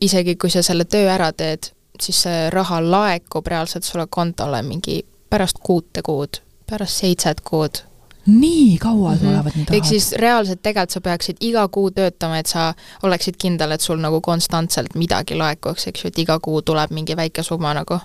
[0.00, 5.02] isegi kui sa selle töö ära teed, siis see raha laekub reaalselt sulle kontole mingi
[5.30, 6.40] pärast kuute kuud
[6.74, 7.84] pärast seitset kuud.
[8.26, 9.26] nii kaua mm -hmm.
[9.26, 9.74] tulevad need rahad?
[9.76, 14.00] ehk siis reaalselt tegelikult sa peaksid iga kuu töötama, et sa oleksid kindel, et sul
[14.00, 17.98] nagu konstantselt midagi laekuks, eks ju, et iga kuu tuleb mingi väike summa nagu.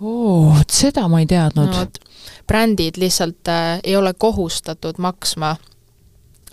[0.00, 1.86] oo, vot seda ma ei teadnud no,.
[2.46, 5.56] brändid lihtsalt äh, ei ole kohustatud maksma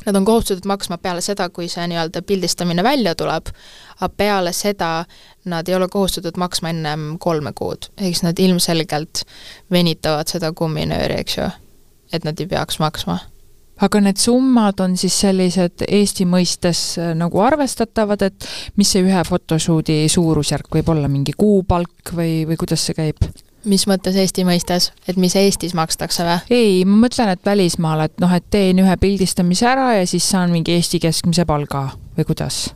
[0.06, 3.51] Nad on kohustatud maksma peale seda, kui see nii-öelda pildistamine välja tuleb,
[3.99, 5.06] aga peale seda
[5.45, 7.89] nad ei ole kohustatud maksma ennem kolme kuud.
[7.99, 9.24] siis nad ilmselgelt
[9.72, 11.49] venitavad seda kumminööri, eks ju,
[12.14, 13.20] et nad ei peaks maksma
[13.84, 18.47] aga need summad on siis sellised Eesti mõistes äh, nagu arvestatavad, et
[18.80, 23.20] mis see ühe photoshoot'i suurusjärk võib olla, mingi kuupalk või, või kuidas see käib?
[23.70, 26.39] Mis mõttes Eesti mõistes, et mis Eestis makstakse või?
[26.53, 30.53] ei, ma mõtlen, et välismaal, et noh, et teen ühe pildistamise ära ja siis saan
[30.55, 31.88] mingi Eesti keskmise palga
[32.18, 32.68] või kuidas?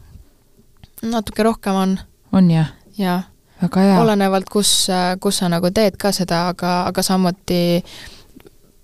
[1.01, 1.97] natuke rohkem on,
[2.35, 2.73] on jah?
[2.97, 3.21] jaa.
[3.61, 3.99] väga hea.
[4.01, 4.87] olenevalt, kus,
[5.19, 7.61] kus sa nagu teed ka seda, aga, aga samuti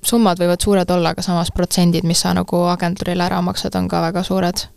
[0.06, 4.04] summad võivad suured olla, aga samas protsendid, mis sa nagu agentuurile ära maksad, on ka
[4.06, 4.68] väga suured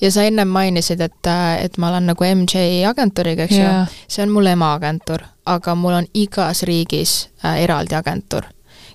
[0.00, 3.82] ja sa ennem mainisid, et, et ma olen nagu MJ agentuuriga, eks Jaa.
[3.82, 8.46] ju, see on mul emaagentuur, aga mul on igas riigis äh, eraldi agentuur,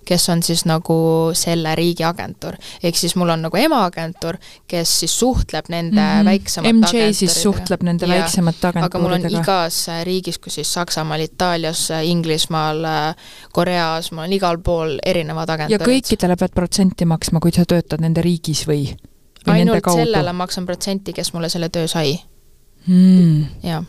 [0.05, 0.97] kes on siis nagu
[1.33, 2.57] selle riigi agentuur.
[2.83, 6.25] ehk siis mul on nagu emaagentuur, kes siis suhtleb nende mm -hmm.
[6.25, 7.41] väiksemate MJ siis agentuuridega.
[7.41, 8.15] suhtleb nende Jaa.
[8.15, 9.41] väiksemate aga mul on agentuuridega.
[9.43, 12.85] igas äh, riigis, kus siis Saksamaal, Itaalias, äh, Inglismaal,
[13.51, 15.87] Koreas, mul on igal pool erinevad ja agentuurid.
[15.87, 18.95] kõikidele pead protsenti maksma, kui sa töötad nende riigis või,
[19.53, 22.15] ainult sellele maksan protsenti, kes mulle selle töö sai,
[22.87, 23.45] hmm.
[23.63, 23.83] jah.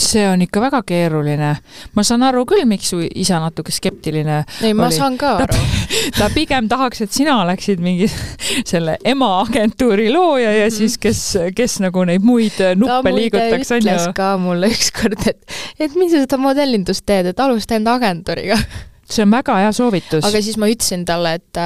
[0.00, 1.48] see on ikka väga keeruline.
[1.94, 5.64] ma saan aru küll, miks su isa natuke skeptiline ei, ma saan ka Ta- aru.
[6.18, 8.06] ta pigem tahaks, et sina oleksid mingi
[8.70, 10.74] selle emaagentuuri looja ja Mhm.
[10.76, 11.20] siis, kes,
[11.54, 14.12] kes nagu neid muid nuppe liigutaks, on ütles ju.
[14.16, 15.42] ka mulle ükskord, et,
[15.78, 18.56] et miks sa seda modellindust teed, et alusta enda agentuuriga.
[19.10, 20.24] see on väga hea soovitus.
[20.24, 21.60] aga siis ma ütlesin talle, et,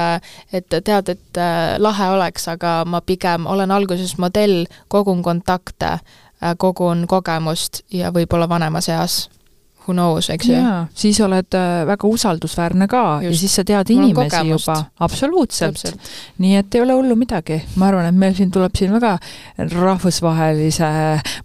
[0.53, 5.97] et tead, et äh, lahe oleks, aga ma pigem olen alguses modell, kogun kontakte,
[6.57, 9.25] kogun kogemust ja võib-olla vanemas eas.
[9.85, 10.59] Who knows, eks ju.
[10.97, 13.25] siis oled äh, väga usaldusväärne ka Just.
[13.25, 15.83] ja siis sa tead inimesi juba, absoluutselt.
[16.41, 19.11] nii et ei ole hullu midagi, ma arvan, et meil siin tuleb siin väga
[19.75, 20.89] rahvusvahelise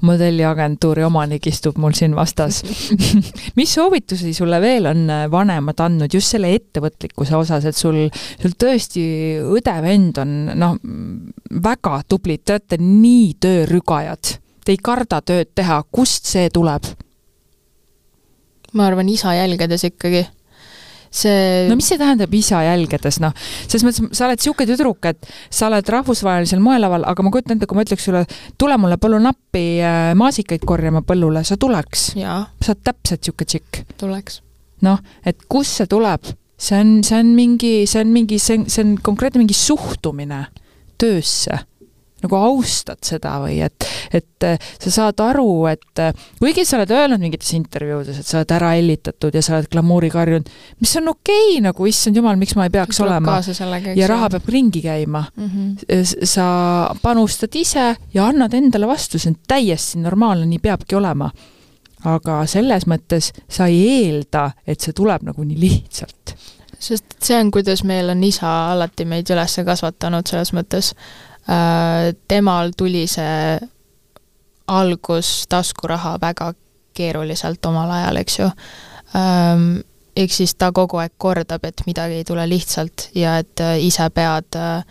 [0.08, 2.62] modelliagentuuri omanik istub mul siin vastas.
[3.60, 8.06] mis soovitusi sulle veel on äh, vanemad andnud just selle ettevõtlikkuse osas, et sul,
[8.40, 9.04] sul tõesti
[9.52, 10.80] õde-vend on noh,
[11.60, 14.34] väga tublid, te olete nii töörügajad,
[14.64, 16.88] te ei karda tööd teha, kust see tuleb?
[18.76, 20.26] Ma arvan, isa jälgedes ikkagi.
[21.10, 23.32] see no mis see tähendab isa jälgedes, noh,
[23.66, 27.66] selles mõttes, sa oled niisugune tüdruk, et sa oled rahvusvahelisel moelaval, aga ma kujutan ette,
[27.66, 28.20] kui ma ütleks sulle,
[28.54, 32.12] tule mulle palun appi äh, maasikaid korjama põllule, sa tuleks.
[32.14, 33.82] sa oled täpselt niisugune tšikk.
[33.98, 34.38] tuleks.
[34.86, 36.30] noh, et kust see tuleb?
[36.60, 40.44] see on, see on mingi, see on mingi, see on, see on konkreetne mingi suhtumine
[41.00, 41.64] töösse
[42.24, 46.92] nagu austad seda või et, et äh, sa saad aru, et äh, kuigi sa oled
[46.94, 50.50] öelnud mingites intervjuudes, et sa oled ära hellitatud ja sa oled glamuuriga harjunud,
[50.82, 53.38] mis on okei okay, nagu, issand jumal, miks ma ei peaks olema.
[53.96, 55.50] ja raha peab ringi käima mm.
[55.50, 56.26] -hmm.
[56.26, 56.46] sa
[57.02, 61.30] panustad ise ja annad endale vastu, see on täiesti normaalne, nii peabki olema.
[62.04, 66.34] aga selles mõttes sa ei eelda, et see tuleb nagu nii lihtsalt.
[66.78, 70.94] sest see on, kuidas meil on isa alati meid üles kasvatanud, selles mõttes
[72.28, 73.58] temal tuli see
[74.70, 76.52] algus taskuraha väga
[76.94, 78.50] keeruliselt omal ajal, eks ju
[79.16, 79.80] ähm,.
[80.16, 84.08] ehk siis ta kogu aeg kordab, et midagi ei tule lihtsalt ja et äh, ise
[84.14, 84.82] pead äh,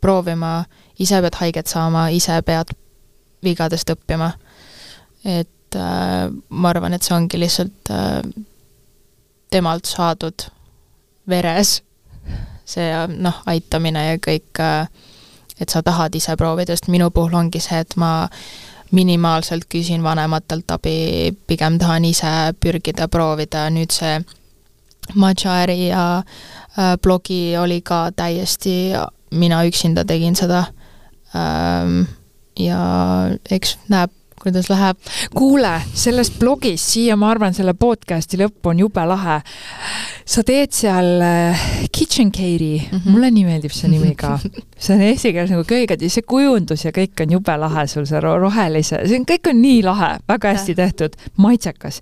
[0.00, 0.64] proovima,
[0.98, 2.70] ise pead haiget saama, ise pead
[3.44, 4.30] vigadest õppima.
[5.24, 8.22] et äh, ma arvan, et see ongi lihtsalt äh,
[9.50, 10.46] temalt saadud
[11.28, 11.80] veres,
[12.64, 12.88] see
[13.18, 14.62] noh, aitamine ja kõik,
[15.60, 18.28] et sa tahad ise proovida, sest minu puhul ongi see, et ma
[18.90, 24.18] minimaalselt küsin vanematelt abi, pigem tahan ise pürgida, proovida, nüüd see
[25.14, 28.94] matša äri ja äh, blogi oli ka täiesti,
[29.30, 30.64] mina üksinda tegin seda
[31.34, 32.06] ähm,.
[32.58, 32.80] ja
[33.50, 34.10] eks näeb,
[34.42, 34.96] kuidas läheb.
[35.34, 39.40] kuule, sellest blogist siia, ma arvan, selle podcast'i lõpp on jube lahe.
[40.24, 41.62] sa teed seal äh,
[41.92, 43.10] Kitchen Cate'i mm, -hmm.
[43.10, 44.38] mulle nii meeldib see nimi ka.
[44.82, 48.06] see on eesti keeles nagu köögid ja see kujundus ja kõik on jube lahe sul,
[48.06, 52.00] see ro rohelise, see on, kõik on nii lahe, väga hästi tehtud, maitsekas.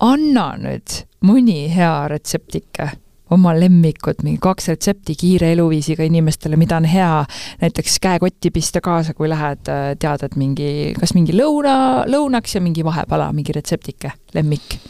[0.00, 2.92] anna nüüd mõni hea retseptike
[3.30, 7.24] oma lemmikud, mingi kaks retsepti kiire eluviisiga inimestele, mida on hea
[7.60, 9.62] näiteks käekotti pista kaasa, kui lähed,
[9.98, 14.80] tead, et mingi, kas mingi lõuna, lõunaks ja mingi vahepala, mingi retseptike, lemmik?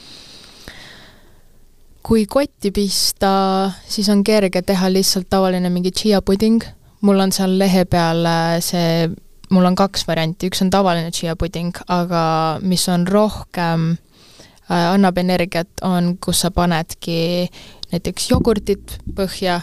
[2.10, 6.64] kui kotti pista, siis on kerge teha lihtsalt tavaline mingi chia puding,
[7.06, 8.26] mul on seal lehe peal
[8.64, 9.04] see,
[9.54, 12.22] mul on kaks varianti, üks on tavaline chia puding, aga
[12.66, 17.50] mis on rohkem äh, annab energiat, on, kus sa panedki
[17.92, 19.60] näiteks jogurtit põhja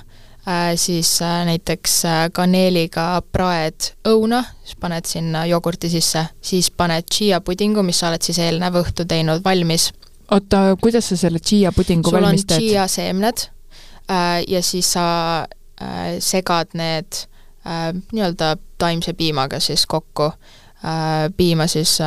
[0.47, 7.07] äh,, siis äh, näiteks äh, kaneeliga praed õuna, siis paned sinna jogurti sisse, siis paned
[7.13, 9.91] chia pudingu, mis sa oled siis eelnev õhtu teinud valmis.
[10.31, 12.67] oota, kuidas sa selle chia pudingu sul valmis on teed?
[12.67, 13.47] chia seemned
[14.11, 15.07] äh, ja siis sa
[16.19, 17.19] segad need
[17.67, 20.31] nii-öelda taimse piimaga siis kokku
[21.37, 21.99] piima siis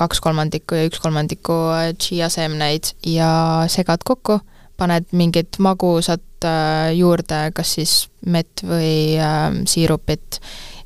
[0.00, 3.30] kaks kolmandikku ja üks kolmandikku äh, chia seemneid ja
[3.72, 4.40] segad kokku
[4.80, 7.94] paned mingit magusat äh, juurde, kas siis
[8.26, 10.40] mett või äh, siirupit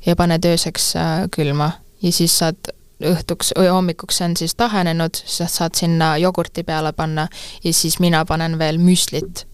[0.05, 1.71] ja paned ööseks äh, külma
[2.03, 6.93] ja siis saad õhtuks või hommikuks see on siis tahenenud, sa saad sinna jogurti peale
[6.95, 7.27] panna
[7.63, 9.45] ja siis mina panen veel müslit.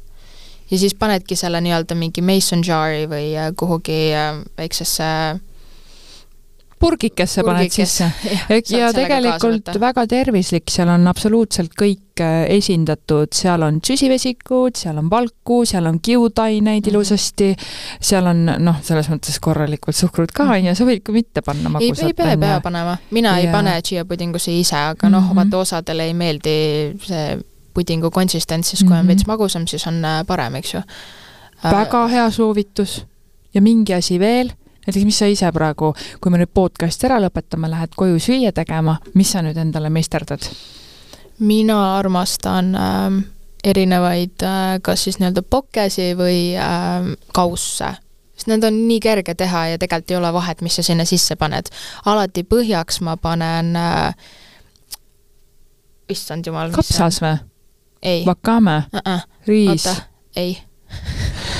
[0.72, 5.40] ja siis panedki selle nii-öelda mingi mason jar'i või äh, kuhugi äh, väiksesse
[6.82, 8.08] purgikesse paned sisse.
[8.80, 15.10] ja tegelikult väga tervislik, seal on absoluutselt kõik äh, esindatud, seal on süsivesikud, seal on
[15.12, 16.94] valku, seal on kiudaineid -hmm.
[16.94, 17.52] ilusasti,
[18.02, 21.70] seal on noh, selles mõttes korralikult suhkrut ka, on ju, sa võid ka mitte panna
[21.70, 22.04] magusat.
[22.04, 22.98] ei, ei pea, ei pea panema.
[23.12, 23.46] mina ja.
[23.46, 26.58] ei pane chia pudingusse ise, aga noh mm -hmm., vaata osadele ei meeldi
[27.06, 27.40] see
[27.74, 29.00] pudingu konsistents, siis kui mm -hmm.
[29.00, 29.08] on mhm.
[29.08, 30.82] veits magusam, siis on äh, parem, eks ju.
[31.64, 33.06] väga hea soovitus.
[33.54, 34.52] ja mingi asi veel
[34.86, 38.98] näiteks, mis sa ise praegu, kui me nüüd podcast'i ära lõpetame, lähed koju süüa tegema,
[39.14, 40.48] mis sa nüüd endale meisterdad?
[41.42, 43.16] mina armastan äh,
[43.64, 47.96] erinevaid äh, kas siis nii-öelda pokesi või äh, kausse
[48.42, 51.36] sest need on nii kerge teha ja tegelikult ei ole vahet, mis sa sinna sisse
[51.38, 51.70] paned.
[52.06, 54.16] alati põhjaks ma panen äh,,
[56.10, 56.74] issand jumal.
[56.74, 57.38] kapsas või?
[58.02, 58.26] ei.
[58.26, 59.02] Wakame uh?
[59.06, 59.26] -uh.
[59.48, 59.88] riis?
[60.36, 60.58] ei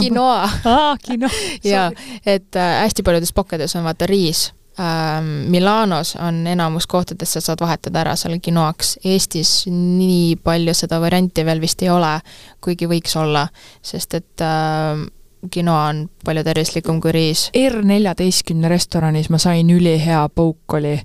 [0.00, 0.50] quinoa.
[0.64, 1.30] aa, quinoa.
[1.64, 1.90] jaa,
[2.26, 5.26] et äh, hästi paljudes pokkedes on vaata riis ähm,.
[5.50, 8.98] Milanos on enamus kohtades, sa saad vahetada ära selle quinoaks.
[9.04, 12.18] Eestis nii palju seda varianti veel vist ei ole,
[12.64, 13.48] kuigi võiks olla,
[13.82, 15.06] sest et äh,
[15.54, 17.48] quinoa on palju tervislikum kui riis.
[17.56, 20.96] R14 restoranis ma sain ülihea pouk oli,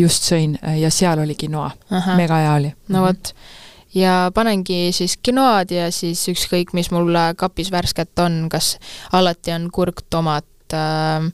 [0.00, 1.70] just sõin ja seal oli quinoa,
[2.16, 2.72] mega hea oli.
[2.88, 3.62] no vot mm -hmm
[3.94, 8.76] ja panengi siis quinoad ja siis ükskõik, mis mul kapis värsket on, kas
[9.12, 11.28] alati on kurk, tomat äh,,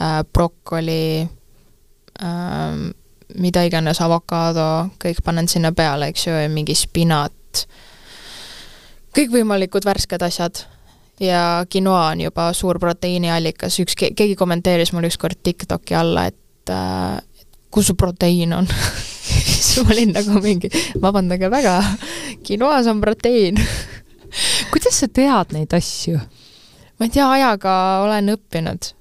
[0.00, 1.24] äh, brokoli
[2.22, 2.84] äh,,
[3.34, 7.64] mida iganes, avokaado, kõik panen sinna peale, eks ju, ja mingi spinat,
[9.16, 10.64] kõikvõimalikud värsked asjad.
[11.22, 17.20] Ja quinoa on juba suur proteiiniallikas, üks, keegi kommenteeris mul ükskord TikToki alla, et äh,
[17.74, 18.70] kus su proteiin on.
[19.64, 20.70] Siis ma olin nagu mingi,
[21.02, 21.78] vabandage väga,
[22.46, 23.58] quinoas on proteiin
[24.72, 26.18] kuidas sa tead neid asju?
[26.98, 27.72] ma ei tea, ajaga
[28.04, 28.92] olen õppinud,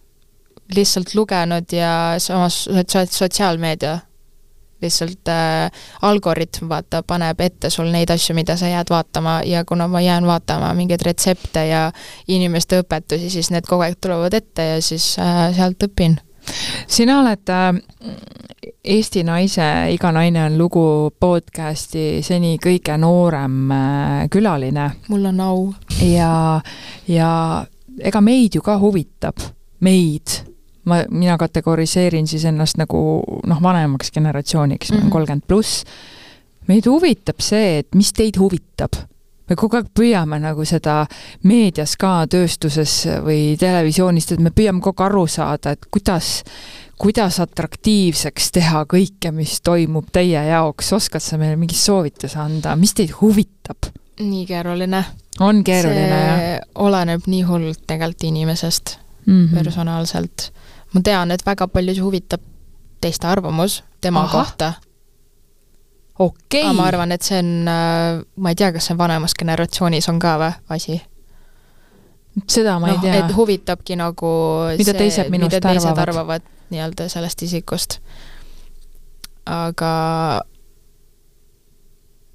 [0.73, 2.63] lihtsalt lugenud ja samas
[3.13, 3.99] sotsiaalmeedia
[4.83, 9.87] lihtsalt äh, algoritm, vaata, paneb ette sul neid asju, mida sa jääd vaatama ja kuna
[9.87, 11.85] ma jään vaatama mingeid retsepte ja
[12.27, 16.17] inimeste õpetusi, siis need kogu aeg tulevad ette ja siis äh, sealt õpin
[16.87, 17.73] sina oled äh,
[18.83, 20.85] Eesti Naise Iga naine on lugu
[21.19, 24.89] podcasti seni kõige noorem äh, külaline.
[25.07, 25.73] mul on au.
[26.01, 26.61] ja,
[27.07, 27.29] ja
[28.01, 29.39] ega meid ju ka huvitab,
[29.83, 30.39] meid,
[30.89, 32.99] ma, mina kategoriseerin siis ennast nagu
[33.47, 34.99] noh, vanemaks generatsiooniks mm, -hmm.
[34.99, 35.11] ma olen mhm.
[35.11, 35.83] kolmkümmend pluss,
[36.67, 38.99] meid huvitab see, et mis teid huvitab
[39.49, 41.03] me kogu aeg püüame nagu seda
[41.49, 46.43] meedias ka, tööstuses või televisioonis, et me püüame kogu aeg aru saada, et kuidas,
[47.01, 52.95] kuidas atraktiivseks teha kõike, mis toimub teie jaoks, oskad sa meile mingi soovituse anda, mis
[52.97, 53.91] teid huvitab?
[54.23, 54.99] nii keeruline.
[55.41, 56.67] on keeruline, jah?
[56.75, 59.55] oleneb nii hullult tegelikult inimesest mm -hmm.
[59.57, 60.51] personaalselt.
[60.93, 62.41] ma tean, et väga paljusid huvitab
[63.01, 64.31] teiste arvamus tema Aha.
[64.31, 64.73] kohta
[66.19, 66.75] okei okay..
[66.75, 70.37] ma arvan, et see on, äh, ma ei tea, kas see vanemas generatsioonis on ka
[70.41, 71.01] või asi?
[72.47, 73.19] seda ma no, ei tea.
[73.21, 74.33] et huvitabki nagu
[74.77, 77.99] mida see, teised minust mida teised arvavad, arvavad nii-öelda sellest isikust.
[79.45, 79.93] aga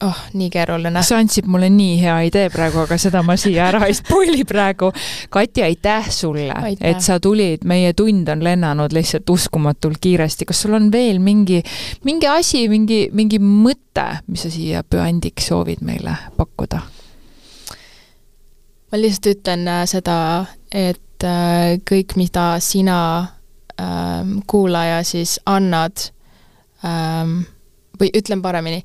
[0.02, 1.02] oh, nii keeruline.
[1.02, 4.90] sa andsid mulle nii hea idee praegu, aga seda ma siia ära ei spoil'i praegu.
[5.30, 10.48] Kati, aitäh sulle, et sa tulid, meie tund on lennanud lihtsalt uskumatult kiiresti.
[10.48, 11.62] kas sul on veel mingi,
[12.04, 16.82] mingi asi, mingi, mingi mõte, mis sa siia püandiks soovid meile pakkuda?
[18.88, 22.98] ma lihtsalt ütlen äh, seda, et äh, kõik, mida sina
[23.80, 26.08] ähm, kuulaja siis annad
[26.84, 27.42] ähm,
[28.00, 28.82] või ütlen paremini,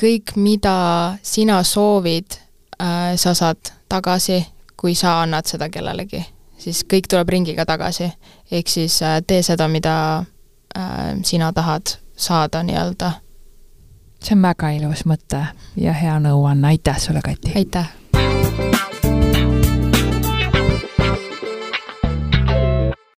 [0.00, 0.76] kõik, mida
[1.22, 2.38] sina soovid
[2.80, 4.44] äh,, sa saad tagasi,
[4.76, 6.24] kui sa annad seda kellelegi.
[6.58, 8.12] siis kõik tuleb ringiga tagasi.
[8.50, 10.24] ehk siis äh, tee seda, mida
[10.78, 13.12] äh, sina tahad saada nii-öelda.
[14.22, 15.46] see on väga ilus mõte
[15.76, 17.52] ja hea nõuanne, aitäh sulle, Kati!
[17.56, 18.03] aitäh!